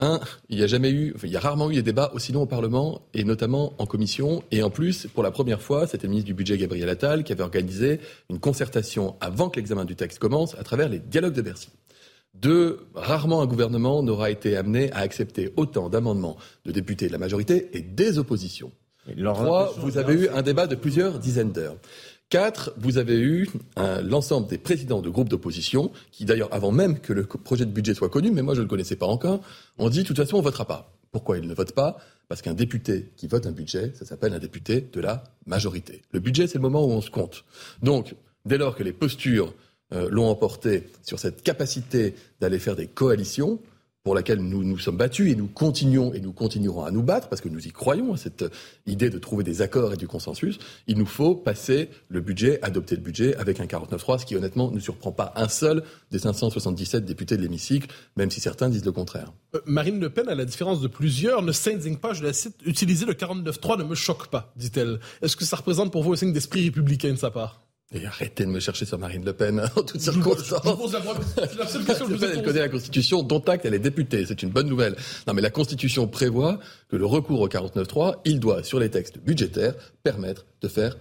[0.00, 2.42] Un, il y a jamais eu, il y a rarement eu des débats aussi longs
[2.42, 4.42] au Parlement et notamment en commission.
[4.50, 7.32] Et en plus, pour la première fois, c'était le ministre du Budget Gabriel Attal qui
[7.32, 11.42] avait organisé une concertation avant que l'examen du texte commence à travers les dialogues de
[11.42, 11.68] Bercy.
[12.34, 17.18] Deux, rarement un gouvernement n'aura été amené à accepter autant d'amendements de députés de la
[17.18, 18.72] majorité et des oppositions.
[19.16, 21.76] Trois, vous avez eu un débat de plusieurs dizaines d'heures.
[22.30, 23.48] Quatre, vous avez eu
[24.02, 27.94] l'ensemble des présidents de groupes d'opposition, qui d'ailleurs, avant même que le projet de budget
[27.94, 29.40] soit connu, mais moi je ne le connaissais pas encore,
[29.78, 30.92] ont dit de toute façon on votera pas.
[31.12, 31.98] Pourquoi ils ne votent pas?
[32.28, 36.02] Parce qu'un député qui vote un budget, ça s'appelle un député de la majorité.
[36.10, 37.44] Le budget, c'est le moment où on se compte.
[37.82, 38.16] Donc,
[38.46, 39.54] dès lors que les postures
[39.94, 43.60] euh, l'ont emporté sur cette capacité d'aller faire des coalitions,
[44.04, 47.28] pour laquelle nous nous sommes battus et nous continuons et nous continuerons à nous battre
[47.28, 48.44] parce que nous y croyons à cette
[48.86, 50.58] idée de trouver des accords et du consensus.
[50.86, 54.70] Il nous faut passer le budget, adopter le budget avec un 49.3, ce qui honnêtement
[54.70, 58.92] ne surprend pas un seul des 577 députés de l'hémicycle, même si certains disent le
[58.92, 59.32] contraire.
[59.54, 62.56] Euh, Marine Le Pen, à la différence de plusieurs, ne s'indigne pas, je la cite,
[62.66, 65.00] utiliser le 49.3 ne me choque pas, dit-elle.
[65.22, 67.64] Est-ce que ça représente pour vous un signe d'esprit républicain de sa part?
[67.94, 70.94] Et arrêtez de me chercher sur Marine Le Pen en toutes circonstances.
[72.22, 74.26] elle connaît la Constitution, dont acte, elle est députée.
[74.26, 74.96] C'est une bonne nouvelle.
[75.26, 79.18] Non, mais la Constitution prévoit que le recours au 49.3, il doit, sur les textes
[79.18, 80.96] budgétaires, permettre de faire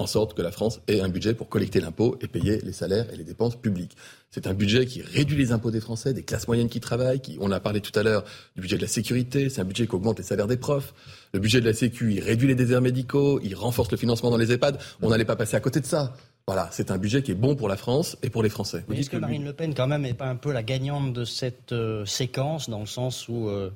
[0.00, 3.06] en sorte que la France ait un budget pour collecter l'impôt et payer les salaires
[3.12, 3.96] et les dépenses publiques.
[4.30, 7.36] C'est un budget qui réduit les impôts des Français, des classes moyennes qui travaillent, qui,
[7.40, 8.24] on a parlé tout à l'heure
[8.56, 10.94] du budget de la sécurité, c'est un budget qui augmente les salaires des profs.
[11.34, 14.36] Le budget de la Sécu, il réduit les déserts médicaux, il renforce le financement dans
[14.36, 14.78] les EHPAD.
[15.02, 16.14] On n'allait pas passer à côté de ça.
[16.46, 18.84] Voilà, c'est un budget qui est bon pour la France et pour les Français.
[18.92, 21.72] Est-ce que, Marine Le Pen, quand même, n'est pas un peu la gagnante de cette
[21.72, 23.70] euh, séquence, dans le sens où euh,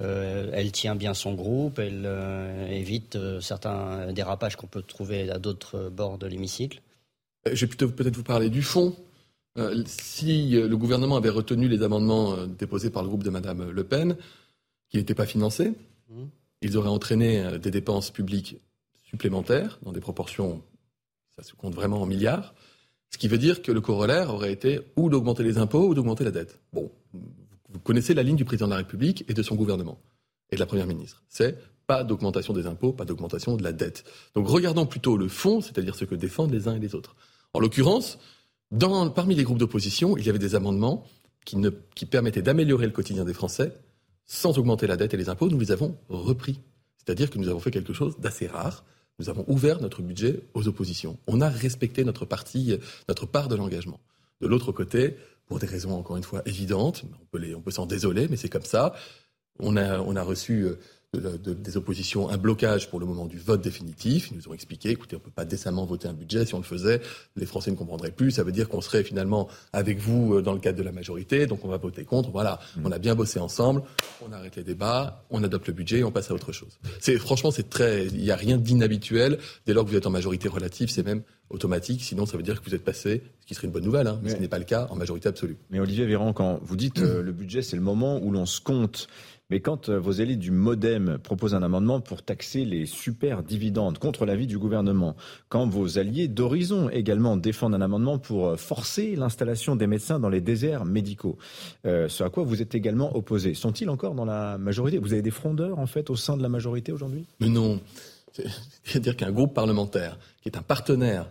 [0.00, 5.30] euh, elle tient bien son groupe, elle euh, évite euh, certains dérapages qu'on peut trouver
[5.30, 6.80] à d'autres bords de l'hémicycle.
[7.46, 8.94] Je vais plutôt peut-être vous parler du fond.
[9.86, 14.16] si le gouvernement avait retenu les amendements déposés par le groupe de Mme Le Pen,
[14.88, 15.72] qui n'étaient pas financés,
[16.08, 16.24] mmh.
[16.62, 18.56] ils auraient entraîné des dépenses publiques
[19.02, 20.62] supplémentaires dans des proportions,
[21.34, 22.54] ça se compte vraiment en milliards.
[23.10, 26.24] Ce qui veut dire que le corollaire aurait été ou d'augmenter les impôts ou d'augmenter
[26.24, 26.60] la dette.
[26.72, 26.90] Bon,
[27.72, 29.98] vous connaissez la ligne du président de la République et de son gouvernement
[30.50, 31.22] et de la première ministre.
[31.28, 31.56] C'est
[31.86, 34.04] pas d'augmentation des impôts, pas d'augmentation de la dette.
[34.34, 37.16] Donc regardons plutôt le fond, c'est-à-dire ce que défendent les uns et les autres.
[37.52, 38.18] En l'occurrence,
[38.78, 41.04] parmi les groupes d'opposition, il y avait des amendements
[41.44, 41.56] qui,
[41.94, 43.72] qui permettaient d'améliorer le quotidien des Français
[44.26, 45.48] sans augmenter la dette et les impôts.
[45.48, 46.60] Nous les avons repris.
[46.96, 48.84] C'est-à-dire que nous avons fait quelque chose d'assez rare.
[49.18, 51.18] Nous avons ouvert notre budget aux oppositions.
[51.26, 52.78] On a respecté notre partie,
[53.08, 54.00] notre part de l'engagement.
[54.40, 55.16] De l'autre côté,
[55.50, 57.02] pour des raisons encore une fois évidentes.
[57.56, 58.94] On peut, s'en désoler, mais c'est comme ça.
[59.58, 60.68] On a, on a reçu
[61.16, 64.30] euh, des oppositions un blocage pour le moment du vote définitif.
[64.30, 66.46] Ils nous ont expliqué, écoutez, on ne peut pas décemment voter un budget.
[66.46, 67.00] Si on le faisait,
[67.34, 68.30] les Français ne comprendraient plus.
[68.30, 71.48] Ça veut dire qu'on serait finalement avec vous euh, dans le cadre de la majorité,
[71.48, 72.30] donc on va voter contre.
[72.30, 72.82] Voilà, mmh.
[72.84, 73.82] on a bien bossé ensemble,
[74.24, 76.78] on arrête les débats, on adopte le budget et on passe à autre chose.
[77.00, 79.38] C'est franchement, c'est très, il n'y a rien d'inhabituel.
[79.66, 82.04] Dès lors que vous êtes en majorité relative, c'est même automatique.
[82.04, 84.20] Sinon, ça veut dire que vous êtes passé, ce qui serait une bonne nouvelle, hein,
[84.22, 85.56] mais ce n'est pas le cas en majorité absolue.
[85.70, 88.60] Mais Olivier Véran, quand vous dites euh, le budget, c'est le moment où l'on se
[88.60, 89.08] compte
[89.50, 93.98] mais quand euh, vos élites du Modem proposent un amendement pour taxer les super dividendes
[93.98, 95.16] contre l'avis du gouvernement,
[95.48, 100.28] quand vos alliés d'Horizon également défendent un amendement pour euh, forcer l'installation des médecins dans
[100.28, 101.36] les déserts médicaux,
[101.84, 104.98] euh, ce à quoi vous êtes également opposés, sont-ils encore dans la majorité?
[104.98, 107.26] Vous avez des frondeurs en fait au sein de la majorité aujourd'hui?
[107.40, 107.80] Mais non.
[108.84, 111.28] C'est-à-dire qu'un groupe parlementaire qui est un partenaire,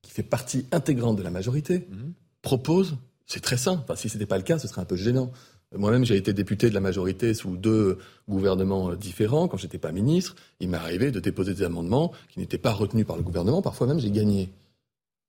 [0.00, 2.14] qui fait partie intégrante de la majorité, mhm.
[2.40, 3.82] propose, c'est très simple.
[3.84, 5.30] Enfin, si ce n'était pas le cas, ce serait un peu gênant
[5.76, 9.48] moi-même, j'ai été député de la majorité sous deux gouvernements euh, différents.
[9.48, 13.06] Quand j'étais pas ministre, il m'est arrivé de déposer des amendements qui n'étaient pas retenus
[13.06, 13.62] par le gouvernement.
[13.62, 14.50] Parfois même, j'ai gagné.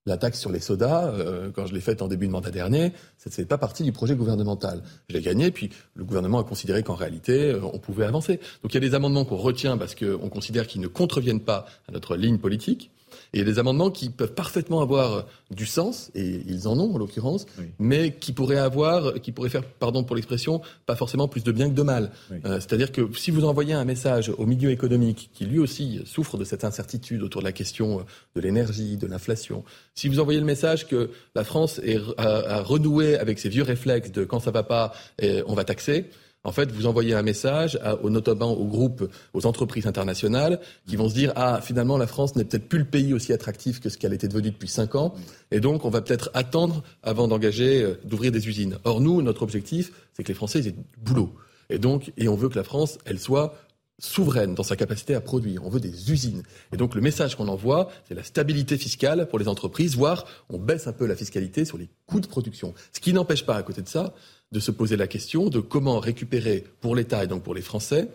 [0.06, 2.92] La taxe sur les sodas, euh, quand je l'ai faite en début de mandat dernier,
[3.18, 4.84] ça ne fait pas partie du projet gouvernemental.
[5.08, 8.42] Je l'ai gagné, puis le gouvernement a considéré qu'en réalité, euh, on pouvait avancer.
[8.64, 11.66] Donc il y a des amendements qu'on retient parce qu'on considère qu'ils ne contreviennent pas
[11.88, 12.92] à notre ligne politique.
[13.34, 16.80] Et il y a des amendements qui peuvent parfaitement avoir du sens, et ils en
[16.80, 17.46] ont en l'occurrence,
[17.80, 21.70] mais qui pourraient avoir, qui pourraient faire, pardon pour l'expression, pas forcément plus de bien
[21.70, 22.12] que de mal.
[22.46, 26.38] Euh, c'est-à-dire que si vous envoyez un message au milieu économique, qui lui aussi souffre
[26.38, 28.04] de cette incertitude autour de la question euh,
[28.36, 29.64] de l'énergie, de l'inflation,
[29.96, 34.12] si vous envoyez le message que la France est, a, renoué avec ses vieux réflexes
[34.12, 36.10] de quand ça va pas, on va taxer,
[36.44, 41.10] en fait, vous envoyez un message, à, notamment aux groupes, aux entreprises internationales, qui vont
[41.10, 43.98] se dire ah finalement la France n'est peut-être plus le pays aussi attractif que ce
[43.98, 45.14] qu'elle était devenue depuis cinq ans,
[45.52, 48.78] et donc on va peut-être attendre avant d'engager, euh, d'ouvrir des usines.
[48.84, 51.34] Or nous, notre objectif, c'est que les Français aient du boulot,
[51.70, 53.56] et donc et on veut que la France, elle soit
[54.00, 55.66] souveraine dans sa capacité à produire.
[55.66, 56.44] On veut des usines.
[56.72, 60.58] Et donc le message qu'on envoie, c'est la stabilité fiscale pour les entreprises, voire on
[60.58, 62.74] baisse un peu la fiscalité sur les coûts de production.
[62.92, 64.14] Ce qui n'empêche pas, à côté de ça,
[64.52, 68.10] de se poser la question de comment récupérer pour l'État et donc pour les Français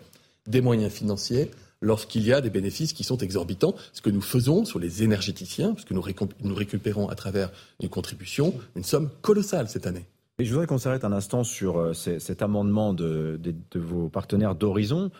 [0.47, 4.65] des moyens financiers lorsqu'il y a des bénéfices qui sont exorbitants, ce que nous faisons
[4.65, 9.87] sur les énergéticiens, parce que nous, récupérons à travers une contribution une somme colossale cette
[9.87, 10.05] année.
[10.39, 13.39] Et je voudrais qu'on s'arrête un instant sur euh, cet amendement de,
[13.75, 15.11] vos partenaires d'Horizon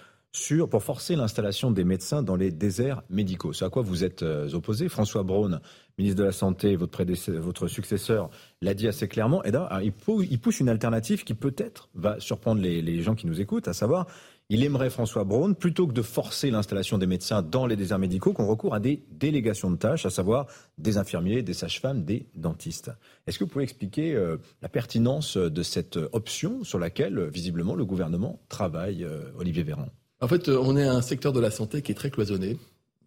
[0.69, 3.51] pour forcer l'installation des médecins dans les déserts médicaux.
[3.51, 4.87] C'est à quoi vous êtes euh, opposé.
[4.87, 5.59] François Braun,
[5.97, 8.29] ministre de la Santé, votre, successeur,
[8.61, 9.43] l'a dit assez clairement.
[9.43, 13.67] Et là, il pousse une alternative qui peut-être va surprendre les, gens qui nous écoutent,
[13.67, 14.05] à savoir,
[14.51, 18.33] il aimerait, François Braun, plutôt que de forcer l'installation des médecins dans les déserts médicaux,
[18.33, 22.91] qu'on recourt à des délégations de tâches, à savoir des infirmiers, des sages-femmes, des dentistes.
[23.27, 27.85] Est-ce que vous pouvez expliquer euh, la pertinence de cette option sur laquelle, visiblement, le
[27.85, 29.89] gouvernement travaille, euh, Olivier Véran?
[30.21, 32.57] En fait, euh, on est un secteur de la santé qui est très cloisonné,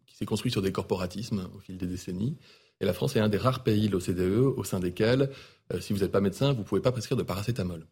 [0.06, 2.36] qui s'est construit sur des corporatismes au fil des décennies.
[2.80, 5.30] Et la France est un des rares pays de l'OCDE au sein desquels,
[5.80, 7.86] si vous n'êtes pas médecin, vous ne pouvez pas prescrire de paracétamol.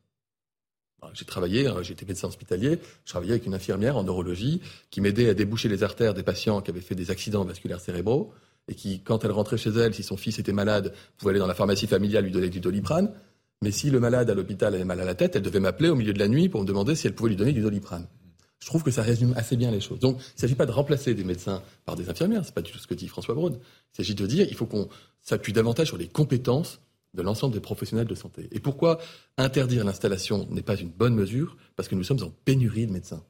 [1.14, 5.30] J'ai travaillé, hein, j'étais médecin hospitalier, je travaillais avec une infirmière en neurologie qui m'aidait
[5.30, 8.32] à déboucher les artères des patients qui avaient fait des accidents vasculaires cérébraux
[8.68, 11.46] et qui, quand elle rentrait chez elle, si son fils était malade, pouvait aller dans
[11.46, 13.12] la pharmacie familiale lui donner du doliprane.
[13.62, 15.94] Mais si le malade à l'hôpital avait mal à la tête, elle devait m'appeler au
[15.94, 18.06] milieu de la nuit pour me demander si elle pouvait lui donner du doliprane.
[18.60, 19.98] Je trouve que ça résume assez bien les choses.
[19.98, 22.70] Donc, il ne s'agit pas de remplacer des médecins par des infirmières, c'est pas du
[22.70, 23.54] tout ce que dit François Braun.
[23.54, 24.88] Il s'agit de dire il faut qu'on
[25.22, 26.80] s'appuie davantage sur les compétences
[27.14, 28.48] de l'ensemble des professionnels de santé.
[28.52, 28.98] Et pourquoi
[29.36, 31.56] interdire l'installation n'est pas une bonne mesure?
[31.74, 33.24] Parce que nous sommes en pénurie de médecins.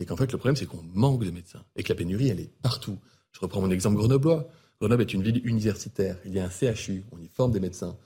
[0.00, 1.64] Et qu'en fait, le problème, c'est qu'on manque de médecins.
[1.74, 2.98] Et que la pénurie, elle est partout.
[3.32, 4.48] Je reprends mon exemple grenoblois.
[4.80, 6.18] Grenoble est une ville universitaire.
[6.24, 7.04] Il y a un CHU.
[7.12, 7.96] On y forme des médecins.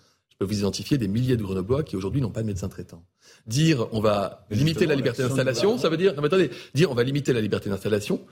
[0.43, 3.05] Vous identifier des milliers de grenoblois qui aujourd'hui n'ont pas de médecin traitant.
[3.47, 6.95] Dire on va limiter la liberté d'installation, ça veut dire, non, mais attendez, dire on
[6.95, 8.23] va limiter la liberté d'installation,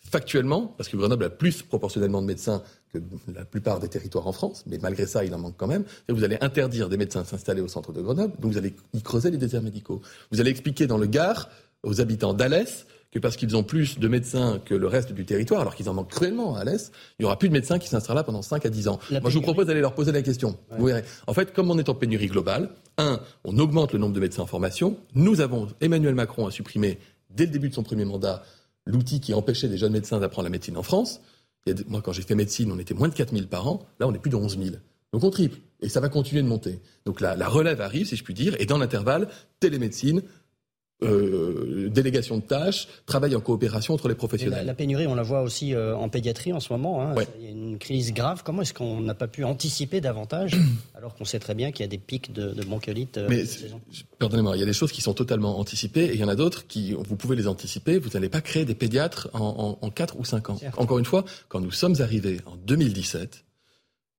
[0.00, 2.98] factuellement, parce que Grenoble a plus proportionnellement de médecins que
[3.34, 5.84] la plupart des territoires en France, mais malgré ça, il en manque quand même.
[6.08, 8.74] Et vous allez interdire des médecins de s'installer au centre de Grenoble, donc vous allez
[8.94, 10.00] y creuser les déserts médicaux.
[10.32, 11.50] Vous allez expliquer dans le Gard
[11.82, 15.60] aux habitants d'Alès que parce qu'ils ont plus de médecins que le reste du territoire,
[15.60, 18.18] alors qu'ils en manquent cruellement à Alès, il n'y aura plus de médecins qui s'installeront
[18.18, 19.00] là pendant 5 à 10 ans.
[19.10, 20.56] Moi, je vous propose d'aller leur poser la question.
[20.78, 21.04] Vous verrez.
[21.26, 24.42] En fait, comme on est en pénurie globale, un, on augmente le nombre de médecins
[24.42, 24.96] en formation.
[25.14, 26.98] Nous avons, Emmanuel Macron a supprimé,
[27.30, 28.44] dès le début de son premier mandat,
[28.86, 31.20] l'outil qui empêchait des jeunes médecins d'apprendre la médecine en France.
[31.88, 33.86] moi, quand j'ai fait médecine, on était moins de 4000 par an.
[33.98, 34.76] Là, on est plus de 11 000.
[35.12, 35.58] Donc on triple.
[35.80, 36.80] Et ça va continuer de monter.
[37.04, 38.54] Donc la, la relève arrive, si je puis dire.
[38.60, 40.22] Et dans l'intervalle, télémédecine,
[41.02, 44.66] euh, délégation de tâches, travail en coopération entre les professionnels.
[44.66, 47.02] La, pénurie, on la voit aussi euh, en pédiatrie en ce moment.
[47.02, 47.14] Hein.
[47.38, 48.42] Il y a une crise grave.
[48.44, 50.56] Comment est-ce qu'on n'a pas pu anticiper davantage
[50.94, 53.44] alors qu'on sait très bien qu'il y a des pics de, de bronchiolite euh, Mais
[54.18, 56.36] pardonnez-moi, il y a des choses qui sont totalement anticipées et il y en a
[56.36, 57.98] d'autres qui, vous pouvez les anticiper.
[57.98, 60.60] Vous n'allez pas créer des pédiatres en, en, en 4 ou 5 ans.
[60.76, 63.44] Encore une fois, quand nous sommes arrivés en 2017,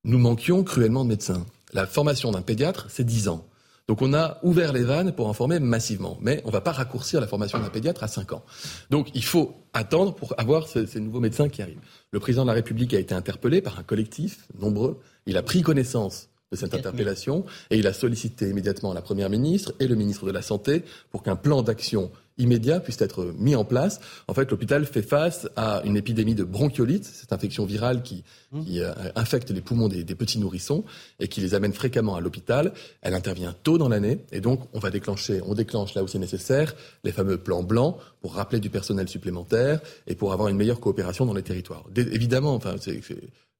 [0.03, 1.45] nous manquions cruellement de médecins.
[1.73, 3.45] La formation d'un pédiatre, c'est 10 ans.
[3.91, 6.17] Donc on a ouvert les vannes pour en former massivement.
[6.21, 8.45] Mais on ne va pas raccourcir la formation d'un pédiatre à 5 ans.
[8.89, 11.81] Donc il faut attendre pour avoir ces, ces, nouveaux médecins qui arrivent.
[12.11, 15.01] Le président de la République a été interpellé par un collectif nombreux.
[15.25, 19.73] Il a pris connaissance de cette interpellation et il a sollicité immédiatement la Première ministre
[19.81, 23.65] et le ministre de la Santé pour qu'un plan d'action immédiat puisse être mis en
[23.65, 23.99] place.
[24.27, 28.63] En fait, l'hôpital fait face à une épidémie de bronchiolite, cette infection virale qui, mmh.
[28.63, 30.83] qui euh, infecte les poumons des, des, petits nourrissons
[31.19, 32.73] et qui les amène fréquemment à l'hôpital.
[33.01, 36.19] Elle intervient tôt dans l'année et donc on va déclencher, on déclenche là où c'est
[36.19, 40.79] nécessaire les fameux plans blancs pour rappeler du personnel supplémentaire et pour avoir une meilleure
[40.79, 41.83] coopération dans les territoires.
[41.95, 42.75] Évidemment, enfin,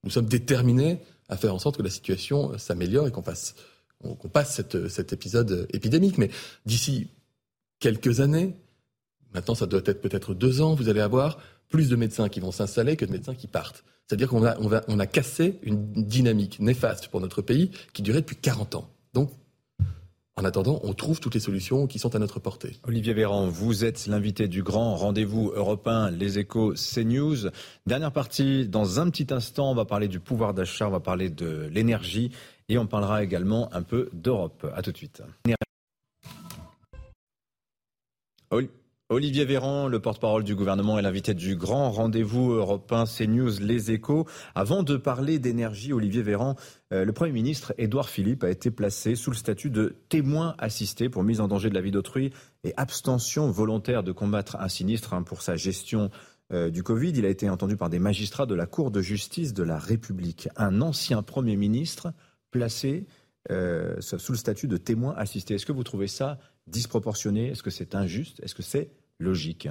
[0.04, 3.56] nous sommes déterminés à faire en sorte que la situation s'améliore et qu'on passe,
[4.02, 6.18] qu'on passe cette, cet épisode épidémique.
[6.18, 6.30] Mais
[6.66, 7.08] d'ici
[7.82, 8.56] quelques années,
[9.34, 12.52] maintenant ça doit être peut-être deux ans, vous allez avoir plus de médecins qui vont
[12.52, 13.84] s'installer que de médecins qui partent.
[14.08, 18.90] C'est-à-dire qu'on a, cassé une dynamique néfaste pour notre pays qui durait depuis 40 ans.
[19.14, 19.32] Donc,
[20.36, 22.78] en attendant, on trouve toutes les solutions qui sont à notre portée.
[22.84, 27.52] Olivier Véran, vous êtes l'invité du grand rendez-vous européen Les Échos CNews.
[27.86, 31.30] Dernière partie, dans un petit instant, on va parler du pouvoir d'achat, on va parler
[31.30, 32.32] de l'énergie
[32.68, 34.68] et on parlera également un peu d'Europe.
[34.76, 35.22] À tout de suite.
[39.12, 44.26] Olivier Véran, le porte-parole du gouvernement et l'invité du grand rendez-vous européen CNews Les Échos.
[44.56, 46.56] Avant de parler d'énergie, Olivier Véran,
[46.94, 51.10] euh, le Premier ministre Édouard Philippe a été placé sous le statut de témoin assisté
[51.10, 52.32] pour mise en danger de la vie d'autrui
[52.64, 56.10] et abstention volontaire de combattre un sinistre hein, pour sa gestion
[56.54, 57.10] euh, du Covid.
[57.10, 60.48] Il a été entendu par des magistrats de la Cour de justice de la République.
[60.56, 62.14] Un ancien Premier ministre
[62.50, 63.08] placé
[63.50, 65.56] euh, sous le statut de témoin assisté.
[65.56, 67.48] Est-ce que vous trouvez ça disproportionné?
[67.48, 68.40] Est-ce que c'est injuste?
[68.44, 69.68] Est-ce que c'est logique?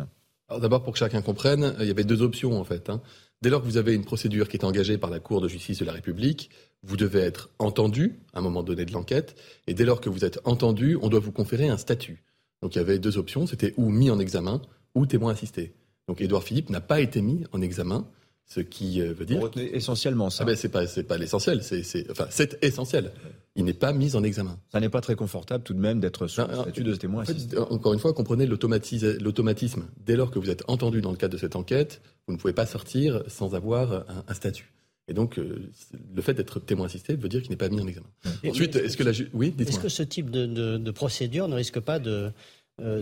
[0.49, 2.91] Alors d'abord, pour que chacun comprenne, il y avait deux options en fait.
[2.91, 3.01] Hein.
[3.43, 5.79] Dès lors que vous avez une procédure qui est engagée par la Cour de justice
[5.79, 6.51] de la République,
[6.83, 9.35] vous devez être entendu à un moment donné de l'enquête,
[9.67, 12.25] et dès lors que vous êtes entendu, on doit vous conférer un statut.
[12.63, 14.61] Donc il y avait deux options, c'était ou mis en examen
[14.95, 15.75] ou témoin assisté.
[16.09, 18.07] Donc Édouard Philippe n'a pas été mis en examen,
[18.53, 19.41] Ce qui euh, veut dire.
[19.41, 20.43] Retenez essentiellement ça.
[20.43, 21.63] Ah ben, c'est pas, c'est pas l'essentiel.
[21.63, 23.13] C'est, c'est, enfin, c'est essentiel.
[23.55, 24.59] Il n'est pas mis en examen.
[24.73, 27.27] Ça n'est pas très confortable tout de même d'être sous Non, statut de témoin En
[27.27, 29.85] fait, encore une fois, comprenez l'automatis- l'automatisme.
[30.05, 32.53] Dès lors que vous êtes entendu dans le cadre de cette enquête, vous ne pouvez
[32.53, 34.73] pas sortir sans avoir un, un statut.
[35.07, 35.71] Et donc, euh,
[36.15, 38.07] le fait d'être témoin assisté veut dire qu'il n'est pas mis en examen.
[38.43, 41.55] Et- Ensuite, est-ce que la oui, Est-ce que ce type de, de- de procédure ne
[41.55, 42.31] risque pas de,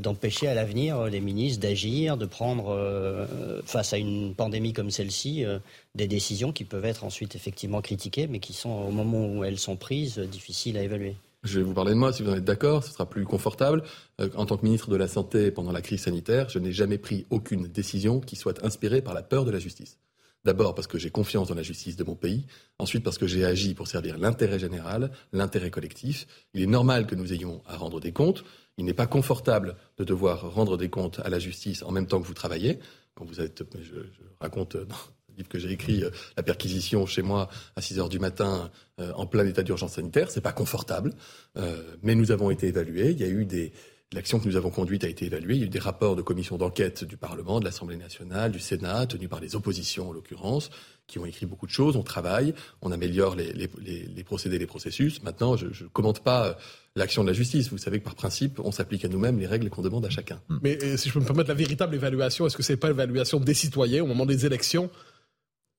[0.01, 3.27] d'empêcher à l'avenir les ministres d'agir, de prendre, euh,
[3.65, 5.59] face à une pandémie comme celle-ci, euh,
[5.95, 9.59] des décisions qui peuvent être ensuite effectivement critiquées, mais qui sont, au moment où elles
[9.59, 12.37] sont prises, euh, difficiles à évaluer Je vais vous parler de moi, si vous en
[12.37, 13.83] êtes d'accord, ce sera plus confortable.
[14.21, 16.99] Euh, en tant que ministre de la Santé pendant la crise sanitaire, je n'ai jamais
[16.99, 19.99] pris aucune décision qui soit inspirée par la peur de la justice.
[20.45, 22.47] D'abord parce que j'ai confiance dans la justice de mon pays,
[22.79, 26.27] ensuite parce que j'ai agi pour servir l'intérêt général, l'intérêt collectif.
[26.55, 28.45] Il est normal que nous ayons à rendre des comptes.
[28.79, 32.21] Il n'est pas confortable de devoir rendre des comptes à la justice en même temps
[32.21, 32.79] que vous travaillez.
[33.15, 34.01] Quand vous êtes, je,
[34.41, 34.97] raconte dans
[35.31, 38.71] le livre que j'ai écrit, euh, la perquisition chez moi à 6 heures du matin
[39.01, 41.13] euh, en plein état d'urgence sanitaire, c'est pas confortable.
[41.57, 43.11] Euh, mais nous avons été évalués.
[43.11, 43.73] Il y a eu des
[44.15, 45.57] L'action que nous avons conduite a été évaluée.
[45.57, 48.59] Il y a eu des rapports de commissions d'enquête du Parlement, de l'Assemblée nationale, du
[48.59, 50.71] Sénat, tenus par les oppositions en l'occurrence,
[51.07, 51.95] qui ont écrit beaucoup de choses.
[51.95, 55.23] On travaille, on améliore les, les, les, les procédés, les processus.
[55.23, 56.55] Maintenant, je ne commente pas euh,
[56.97, 57.69] l'action de la justice.
[57.69, 60.41] Vous savez que par principe, on s'applique à nous-mêmes les règles qu'on demande à chacun.
[60.63, 63.41] Mais euh, si je peux me permettre, la véritable évaluation, est-ce que c'est pas l'évaluation
[63.41, 64.89] des citoyens au moment des élections?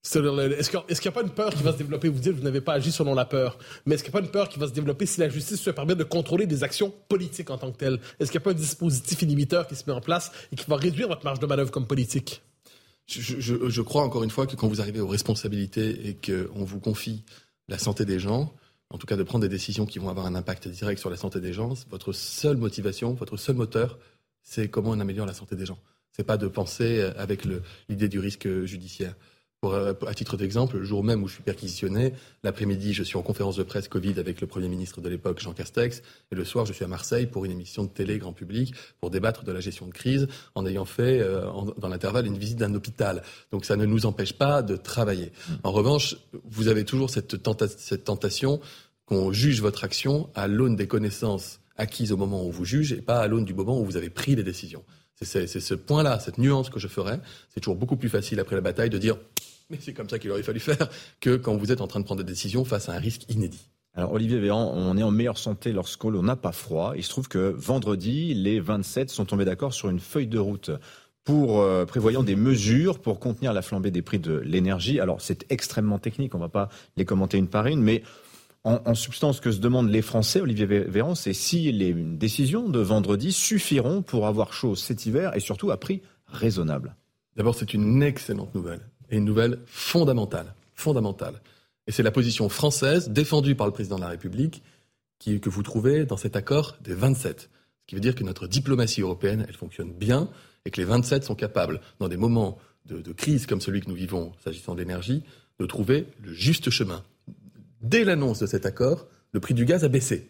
[0.01, 2.07] Est-ce qu'il n'y a pas une peur qui va se développer?
[2.07, 4.21] Vous dites que vous n'avez pas agi selon la peur, mais est-ce qu'il n'y a
[4.21, 6.63] pas une peur qui va se développer si la justice se permet de contrôler des
[6.63, 7.99] actions politiques en tant que telles?
[8.19, 10.65] Est-ce qu'il n'y a pas un dispositif inhibiteur qui se met en place et qui
[10.69, 12.41] va réduire votre marge de manœuvre comme politique?
[13.07, 17.23] Je, crois encore une fois que quand vous arrivez aux responsabilités et qu'on vous confie
[17.67, 18.53] la santé des gens,
[18.91, 21.17] en tout cas de prendre des décisions qui vont avoir un impact direct sur la
[21.17, 23.97] santé des gens, votre seule motivation, votre seul moteur,
[24.43, 25.79] c'est comment on améliore la santé des gens.
[26.11, 27.43] C'est pas de penser avec
[27.89, 29.15] l'idée du risque judiciaire.
[29.62, 33.18] Pour, euh, à titre d'exemple, le jour même où je suis perquisitionné, l'après-midi, je suis
[33.18, 36.01] en conférence de presse Covid avec le Premier ministre de l'époque, Jean Castex,
[36.32, 39.10] et le soir, je suis à Marseille pour une émission de télé grand public pour
[39.10, 42.57] débattre de la gestion de crise en ayant fait, euh, en- dans l'intervalle, une visite
[42.57, 43.22] d'un hôpital.
[43.51, 45.34] Donc ça ne nous empêche pas de travailler.
[45.64, 48.62] En revanche, vous avez toujours cette, tenta- cette tentation
[49.07, 53.01] qu'on juge votre action à l'aune des connaissances acquises au moment où vous jugez et
[53.01, 54.86] pas à l'aune du moment où vous avez pris les décisions.
[55.22, 57.18] C'est- ce point-là, cette nuance que je ferai.
[57.53, 59.18] C'est toujours beaucoup plus facile après la bataille de dire
[59.70, 60.89] mais c'est comme ça qu'il aurait fallu faire
[61.20, 63.70] que quand vous êtes en train de prendre des décisions face à un risque inédit.
[63.95, 66.93] Alors Olivier Véran, on est en meilleure santé lorsqu'on n'a pas froid.
[66.95, 70.72] Il se trouve que vendredi, les 27 sont tombés d'accord sur une feuille de route
[71.24, 74.99] pour euh, prévoyant des mesures pour contenir la flambée des prix de l'énergie.
[74.99, 78.03] Alors c'est extrêmement technique, on ne va pas les commenter une par une, mais
[78.63, 81.93] en, en substance, ce que se demandent les Français, Olivier Vé- Véran, c'est si les
[81.93, 86.95] décisions de vendredi suffiront pour avoir chaud cet hiver et surtout à prix raisonnable.
[87.36, 91.41] D'abord, c'est une excellente nouvelle et une nouvelle fondamentale, fondamentale.
[91.88, 94.62] Et c'est la position française défendue par le président de la République
[95.20, 97.41] que vous trouvez dans cet accord des 27.
[97.41, 97.47] Ce
[97.88, 100.30] qui veut dire que notre diplomatie européenne, elle fonctionne bien
[100.66, 103.89] et que les 27 sont capables, dans des moments de, de crise comme celui que
[103.89, 105.24] nous vivons s'agissant de l'énergie,
[105.60, 107.03] de trouver le juste chemin.
[107.82, 110.30] Dès l'annonce de cet accord, le prix du gaz a baissé.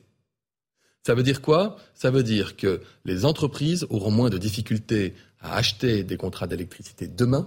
[1.05, 1.77] Ça veut dire quoi?
[1.93, 7.07] Ça veut dire que les entreprises auront moins de difficultés à acheter des contrats d'électricité
[7.07, 7.45] demain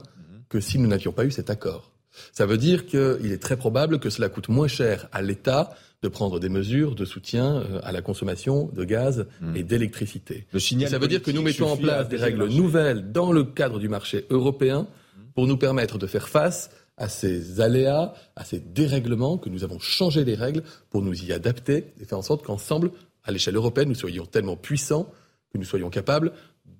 [0.53, 1.90] que si nous n'avions pas eu cet accord.
[2.32, 6.09] Ça veut dire qu'il est très probable que cela coûte moins cher à l'État de
[6.09, 9.57] prendre des mesures de soutien euh, à la consommation de gaz Mhm.
[9.57, 10.46] et d'électricité.
[10.90, 12.57] Ça veut dire que nous mettons en place des règles marché.
[12.62, 14.86] nouvelles dans le cadre du marché européen
[15.34, 19.78] pour nous permettre de faire face à ces aléas, à ces dérèglements, que nous avons
[19.78, 22.90] changé les règles pour nous y adapter et faire en sorte qu'ensemble,
[23.24, 25.07] à l'échelle européenne, nous soyons tellement puissants
[25.50, 26.32] que nous soyons capables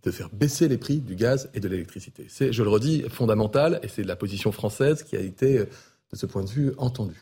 [0.05, 2.27] de faire baisser les prix du gaz et de l'électricité.
[2.29, 5.65] C'est, je le redis, fondamental et c'est la position française qui a été, euh,
[6.13, 7.21] de ce point de vue, entendue.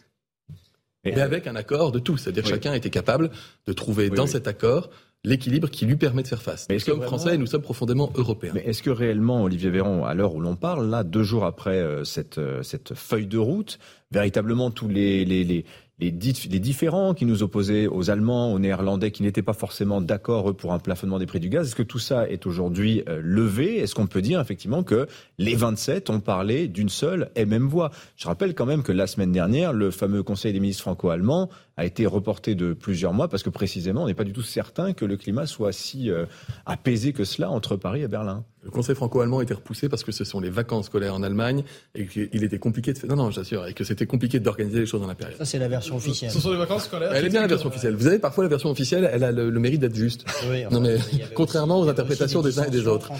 [1.05, 2.51] Et- Mais avec un accord de tous, c'est-à-dire Oui.
[2.51, 3.31] chacun était capable
[3.67, 4.31] de trouver Oui, dans oui.
[4.31, 4.91] cet accord
[5.25, 6.67] l'équilibre qui lui permet de faire face.
[6.69, 8.53] Mais nous sommes vraiment- français et nous sommes profondément européens.
[8.55, 11.79] Mais est-ce que réellement, Olivier Véran, à l'heure où l'on parle, là, deux jours après
[11.79, 13.79] euh, cette, euh, cette feuille de route,
[14.11, 15.65] véritablement tous les, les, les,
[16.01, 20.01] les, dif- les différents qui nous opposaient aux Allemands, aux Néerlandais, qui n'étaient pas forcément
[20.01, 23.21] d'accord pour un plafonnement des prix du gaz, est-ce que tout ça est aujourd'hui euh,
[23.23, 23.79] levé?
[23.79, 25.07] Est-ce qu'on peut dire effectivement que
[25.39, 27.91] les 27 ont parlé d'une seule et même voix?
[28.17, 31.85] Je rappelle quand même que la semaine dernière, le fameux Conseil des ministres franco-allemands a
[31.85, 35.05] été reporté de plusieurs mois parce que précisément, on n'est pas du tout certain que
[35.05, 36.27] le climat soit si euh,
[36.67, 38.45] apaisé que cela entre Paris et Berlin.
[38.63, 41.65] Le conseil franco-allemand a été repoussé parce que ce sont les vacances scolaires en Allemagne
[41.95, 43.09] et qu'il était compliqué de faire.
[43.09, 45.39] Non, non, j'assure, et que c'était compliqué d'organiser les choses dans la période.
[45.39, 46.31] Ça, c'est la version officielle.
[46.31, 47.11] Ce sont les vacances scolaires.
[47.15, 47.95] Elle est bien la version officielle.
[47.95, 50.27] Vous savez, parfois la version officielle, elle a le, le mérite d'être juste.
[50.51, 50.99] Oui, Non, mais
[51.35, 53.11] contrairement aussi- aux interprétations des uns et des autres.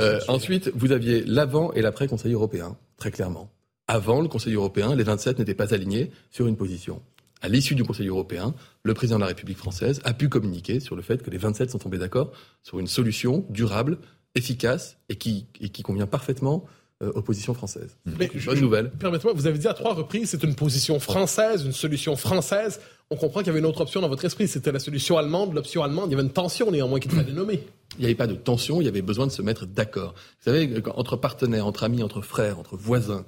[0.00, 3.50] Euh, ensuite, vous aviez l'avant et l'après Conseil européen, très clairement.
[3.86, 7.00] Avant le Conseil européen, les 27 n'étaient pas alignés sur une position.
[7.40, 10.96] À l'issue du Conseil européen, le président de la République française a pu communiquer sur
[10.96, 12.32] le fait que les 27 sont tombés d'accord
[12.64, 13.98] sur une solution durable,
[14.38, 16.64] efficace et qui, et qui convient parfaitement
[17.02, 17.96] euh, aux positions françaises.
[18.06, 18.90] Mais Une je- bonne nouvelle.
[18.90, 22.80] Permettez-moi, vous avez dit à trois reprises, c'est une position française, une solution française.
[23.10, 25.54] On comprend qu'il y avait une autre option dans votre esprit, c'était la solution allemande,
[25.54, 26.08] l'option allemande.
[26.08, 27.62] Il y avait une tension néanmoins qu'il fallait nommer.
[27.94, 30.14] Il n'y avait pas de tension, il y avait besoin de se mettre d'accord.
[30.40, 33.24] Vous savez, entre partenaires, entre amis, entre frères, entre voisins,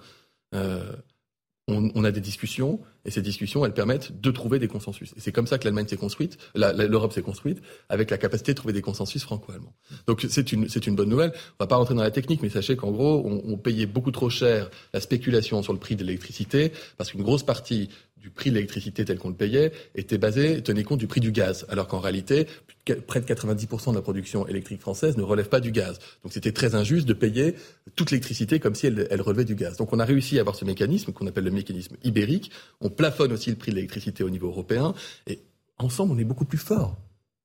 [0.54, 0.82] euh,
[1.70, 5.12] on, a des discussions, et ces discussions, elles permettent de trouver des consensus.
[5.16, 8.56] Et c'est comme ça que l'Allemagne s'est construite, l'Europe s'est construite, avec la capacité de
[8.56, 9.72] trouver des consensus franco-allemands.
[10.06, 11.32] Donc c'est une, c'est une bonne nouvelle.
[11.58, 14.30] On va pas rentrer dans la technique, mais sachez qu'en gros, on payait beaucoup trop
[14.30, 17.88] cher la spéculation sur le prix de l'électricité, parce qu'une grosse partie
[18.20, 21.32] du prix de l'électricité tel qu'on le payait était basé, tenait compte du prix du
[21.32, 22.46] gaz, alors qu'en réalité,
[23.06, 25.98] près de 90% de la production électrique française ne relève pas du gaz.
[26.22, 27.54] Donc c'était très injuste de payer
[27.96, 29.76] toute l'électricité comme si elle, relevait du gaz.
[29.76, 32.50] Donc on a réussi à avoir ce mécanisme qu'on appelle le mécanisme ibérique.
[32.80, 34.94] On plafonne aussi le prix de l'électricité au niveau européen,
[35.26, 35.40] et
[35.78, 36.98] ensemble on est beaucoup plus fort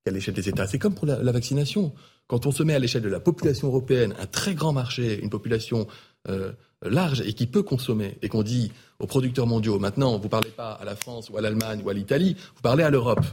[0.04, 0.66] qu'à l'échelle des États.
[0.66, 1.92] C'est comme pour la vaccination.
[2.28, 5.30] Quand on se met à l'échelle de la population européenne, un très grand marché, une
[5.30, 5.86] population
[6.28, 6.52] euh,
[6.82, 10.72] large et qui peut consommer, et qu'on dit aux producteurs mondiaux, maintenant, vous parlez pas
[10.72, 13.24] à la France ou à l'Allemagne ou à l'Italie, vous parlez à l'Europe.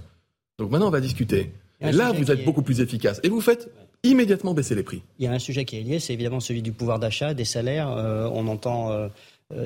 [0.60, 1.52] Donc maintenant, on va discuter.
[1.82, 3.20] Et là, vous êtes est- beaucoup plus efficace.
[3.24, 3.70] Et vous faites
[4.04, 5.02] immédiatement baisser les prix.
[5.20, 7.46] Il y a un sujet qui est lié, c'est évidemment celui du pouvoir d'achat, des
[7.46, 7.90] salaires.
[7.90, 9.10] Euh, on entend euh,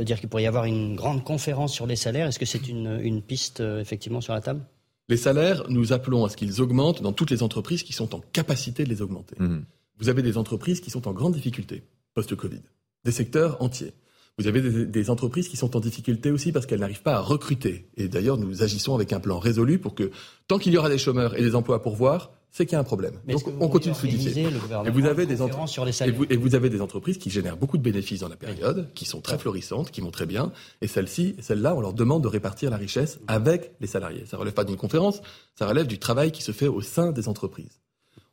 [0.04, 2.28] dire qu'il pourrait y avoir une grande conférence sur les salaires.
[2.28, 4.62] Est-ce que c'est une, une piste euh, effectivement sur la table?
[5.10, 8.20] Les salaires, nous appelons à ce qu'ils augmentent dans toutes les entreprises qui sont en
[8.34, 9.36] capacité de les augmenter.
[9.40, 9.64] Mhm.
[10.00, 12.62] Vous avez des entreprises qui sont en grande difficulté post-Covid,
[13.06, 13.94] des secteurs entiers.
[14.40, 17.22] Vous avez des, des entreprises qui sont en difficulté aussi parce qu'elles n'arrivent pas à
[17.22, 17.90] recruter.
[17.98, 20.12] Et d'ailleurs, nous agissons avec un plan résolu pour que
[20.48, 22.80] tant qu'il y aura des chômeurs et des emplois à pourvoir, c'est qu'il y a
[22.80, 23.16] un problème.
[23.26, 24.44] Mais Donc on continue de fluidifier.
[24.86, 26.82] Et vous avez des conférence entre- sur les Et salaires vous, et vous avez des
[26.82, 30.12] entreprises qui génèrent beaucoup de bénéfices dans la période, qui sont très florissantes, qui vont
[30.12, 30.52] très bien.
[30.82, 34.24] Et celles-ci, celles-là, on leur demande de répartir la richesse avec les salariés.
[34.28, 35.20] Ça relève pas d'une conférence,
[35.58, 37.80] ça relève du travail qui se fait au sein des entreprises.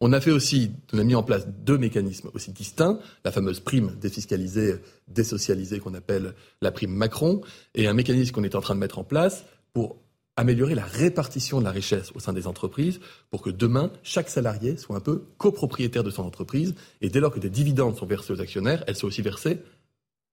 [0.07, 4.75] On a fait aussi, mis en place deux mécanismes aussi distincts, la fameuse prime défiscalisée,
[5.09, 7.41] désocialisée qu'on appelle la prime Macron,
[7.75, 9.97] et un mécanisme qu'on est en train de mettre en place pour
[10.37, 13.01] améliorer la répartition de la richesse au sein des entreprises
[13.31, 17.33] pour que demain, chaque salarié soit un peu copropriétaire de son entreprise et dès lors
[17.33, 19.61] que des dividendes sont versés aux actionnaires, elles soient aussi versées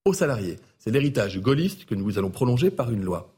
[0.04, 0.58] aux salariés.
[0.80, 3.34] C'est l'héritage gaulliste que nous allons prolonger par une loi.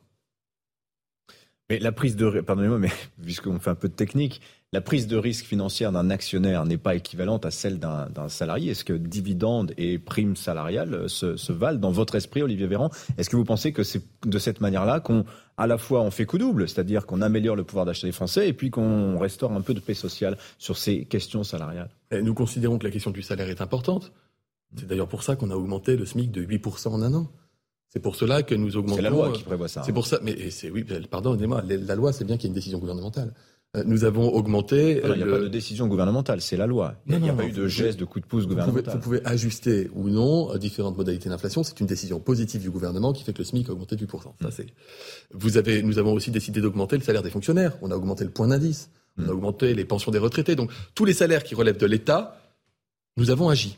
[1.70, 4.42] Mais la prise de, pardonnez-moi, mais puisqu'on fait un peu de technique,
[4.74, 8.72] la prise de risque financière d'un actionnaire n'est pas équivalente à celle d'un salarié.
[8.72, 12.90] Est-ce que dividendes et primes salariales se, se valent dans votre esprit, Olivier Véran?
[13.20, 15.26] Est-ce que vous pensez que c'est de cette manière-là qu'on,
[15.58, 18.50] à la fois, on fait coup double, c'est-à-dire qu'on améliore le pouvoir d'achat des Français
[18.50, 21.92] et puis qu'on restaure un peu de paix sociale sur ces questions salariales?
[22.10, 24.12] Et nous considérons que la question du salaire est importante.
[24.76, 27.32] C'est d'ailleurs pour ça qu'on a augmenté le SMIC de 8% en un an.
[27.90, 28.96] C'est pour cela que nous augmentons.
[28.96, 29.84] C'est la loi euh, qui prévoit ça.
[29.84, 29.94] C'est hein.
[29.94, 32.56] pour ça, mais c'est oui, pardonnez-moi, la la loi, c'est bien qu'il y ait une
[32.56, 33.36] décision gouvernementale.
[33.76, 35.02] Euh, Nous avons augmenté.
[35.04, 36.96] Il n'y a le- pas de décision gouvernementale, c'est la loi.
[37.08, 38.60] Il n'y a, Non, pas non, eu de geste, de coup de pouce Vous pouvez,
[38.62, 38.94] gouvernemental.
[38.96, 41.64] vous pouvez ajuster ou non euh, différentes modalités d'inflation.
[41.64, 44.34] C'est une décision positive du gouvernement qui fait que le SMIC a augmenté de 8%.
[44.42, 44.68] Ça, c'est.
[45.34, 47.76] Vous avez, nous avons aussi décidé d'augmenter le salaire des fonctionnaires.
[47.82, 48.90] On a augmenté le point d'indice.
[49.18, 49.30] On a Mm.
[49.32, 50.56] augmenté les pensions des retraités.
[50.56, 52.38] Donc, tous les salaires qui relèvent de l'État,
[53.18, 53.78] nous avons agi.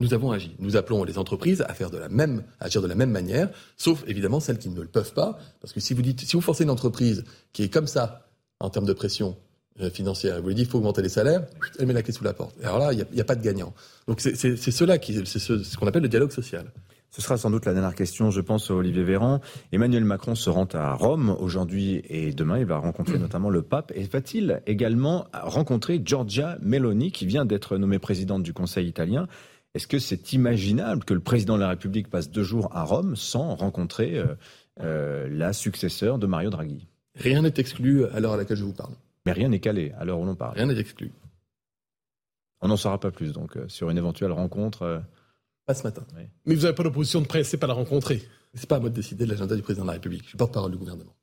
[0.00, 0.56] Nous avons agi.
[0.58, 3.50] Nous appelons les entreprises à faire de la même, à agir de la même manière,
[3.76, 6.40] sauf évidemment celles qui ne le peuvent pas, parce que si vous dites, si vous
[6.40, 8.26] forcez une entreprise qui est comme ça
[8.60, 9.36] en termes de pression
[9.80, 11.46] euh, financière, et vous dites il faut augmenter les salaires,
[11.78, 12.54] elle met la clé sous la porte.
[12.60, 13.74] Et alors là, il n'y a, pas de gagnant.
[14.06, 16.66] Donc c'est cela qui, c'est ce, ce qu'on appelle le dialogue social.
[17.10, 19.40] Ce sera sans doute la dernière question, je pense, à Olivier Véran.
[19.72, 22.58] Emmanuel Macron se rend à Rome aujourd'hui et demain.
[22.58, 23.90] Il va rencontrer notamment le pape.
[23.96, 29.26] Et va-t-il également rencontrer Giorgia Meloni, qui vient d'être nommée présidente du Conseil italien?
[29.74, 33.16] Est-ce que c'est imaginable que le président de la République passe deux jours à Rome
[33.16, 34.26] sans rencontrer euh,
[34.80, 36.86] euh, la successeur de Mario Draghi?
[37.20, 38.94] Rien n'est exclu à l'heure à laquelle je vous parle.
[39.26, 40.56] Mais rien n'est calé à l'heure où l'on parle.
[40.56, 41.12] Rien n'est exclu.
[42.62, 44.82] On n'en saura pas plus, donc, euh, sur une éventuelle rencontre.
[44.82, 44.98] euh,
[45.66, 46.02] Pas ce matin.
[46.46, 48.22] Mais vous n'avez pas d'opposition de principe à la rencontrer.
[48.54, 50.22] C'est pas à moi de décider de l'agenda du président de la République.
[50.24, 51.14] Je suis porte-parole du gouvernement.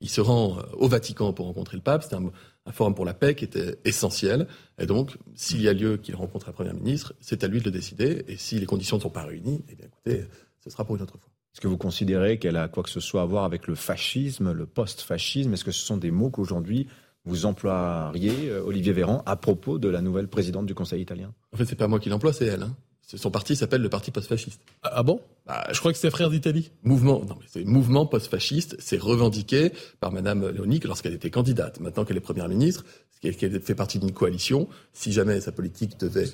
[0.00, 2.02] Il se rend euh, au Vatican pour rencontrer le pape.
[2.02, 2.30] C'est un,
[2.66, 4.46] un forum pour la paix qui était essentiel.
[4.78, 7.64] Et donc, s'il y a lieu qu'il rencontre la première ministre, c'est à lui de
[7.64, 8.24] le décider.
[8.28, 10.26] Et si les conditions ne sont pas réunies, eh bien, écoutez,
[10.62, 11.30] ce sera pour une autre fois.
[11.54, 14.50] Est-ce que vous considérez qu'elle a quoi que ce soit à voir avec le fascisme,
[14.52, 15.52] le post-fascisme?
[15.52, 16.88] Est-ce que ce sont des mots qu'aujourd'hui
[17.26, 21.32] vous emploieriez, euh, Olivier Véran, à propos de la nouvelle présidente du Conseil italien?
[21.52, 22.64] En fait, c'est pas moi qui l'emploie, c'est elle.
[22.64, 22.76] Hein.
[23.06, 24.60] C'est- Son parti s'appelle le parti post-fasciste.
[24.82, 25.20] Ah ah bon?
[25.46, 26.72] Bah, Je crois que c'était frère d'Italie.
[26.82, 31.78] Mouvement, non, mais c'est mouvement post-fasciste, c'est revendiqué par Madame Léonique lorsqu'elle était candidate.
[31.80, 32.84] Maintenant qu'elle est première ministre,
[33.22, 36.26] qu'elle fait partie d'une coalition, si jamais sa politique devait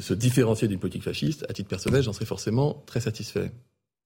[0.00, 3.50] se différencier d'une politique fasciste, à titre personnel, j'en serais forcément très satisfait.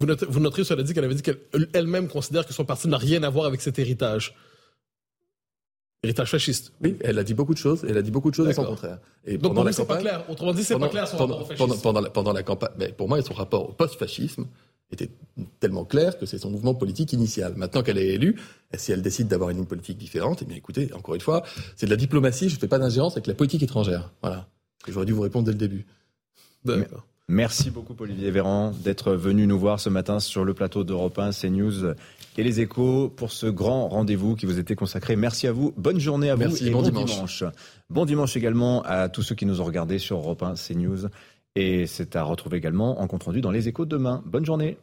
[0.01, 2.97] Vous, notez, vous noterez, cela dit, qu'elle avait dit qu'elle-même considère que son parti n'a
[2.97, 4.35] rien à voir avec cet héritage.
[6.05, 6.73] Héritage fasciste.
[6.81, 7.85] Oui, elle a dit beaucoup de choses.
[7.89, 8.99] Elle a dit beaucoup de choses et son contraire.
[9.25, 10.25] Et Donc pour c'est pas clair.
[10.29, 11.81] Autrement dit, c'est pas clair son pendant, rapport au fascisme.
[11.83, 14.47] Pendant, la, pendant la campagne, mais pour moi, son rapport au post-fascisme
[14.91, 15.11] était
[15.61, 17.55] tellement clair que c'est son mouvement politique initial.
[17.57, 18.37] Maintenant qu'elle est élue,
[18.75, 21.45] si elle décide d'avoir une ligne politique différente, eh bien écoutez, encore une fois,
[21.77, 22.49] c'est de la diplomatie.
[22.49, 24.13] Je ne fais pas d'ingérence avec la politique étrangère.
[24.23, 24.49] Voilà.
[24.89, 25.87] J'aurais dû vous répondre dès le début.
[26.65, 27.07] D'accord.
[27.29, 31.31] Merci beaucoup Olivier Véran d'être venu nous voir ce matin sur le plateau d'Europe 1,
[31.31, 31.95] CNews
[32.37, 35.17] et les échos pour ce grand rendez-vous qui vous était consacré.
[35.17, 35.73] Merci à vous.
[35.77, 37.45] Bonne journée à vous Merci, et bon, bon dimanche.
[37.91, 41.09] Bon dimanche également à tous ceux qui nous ont regardés sur Europe 1, CNews.
[41.55, 44.23] Et c'est à retrouver également en compte rendu dans les échos de demain.
[44.27, 44.79] Bonne journée.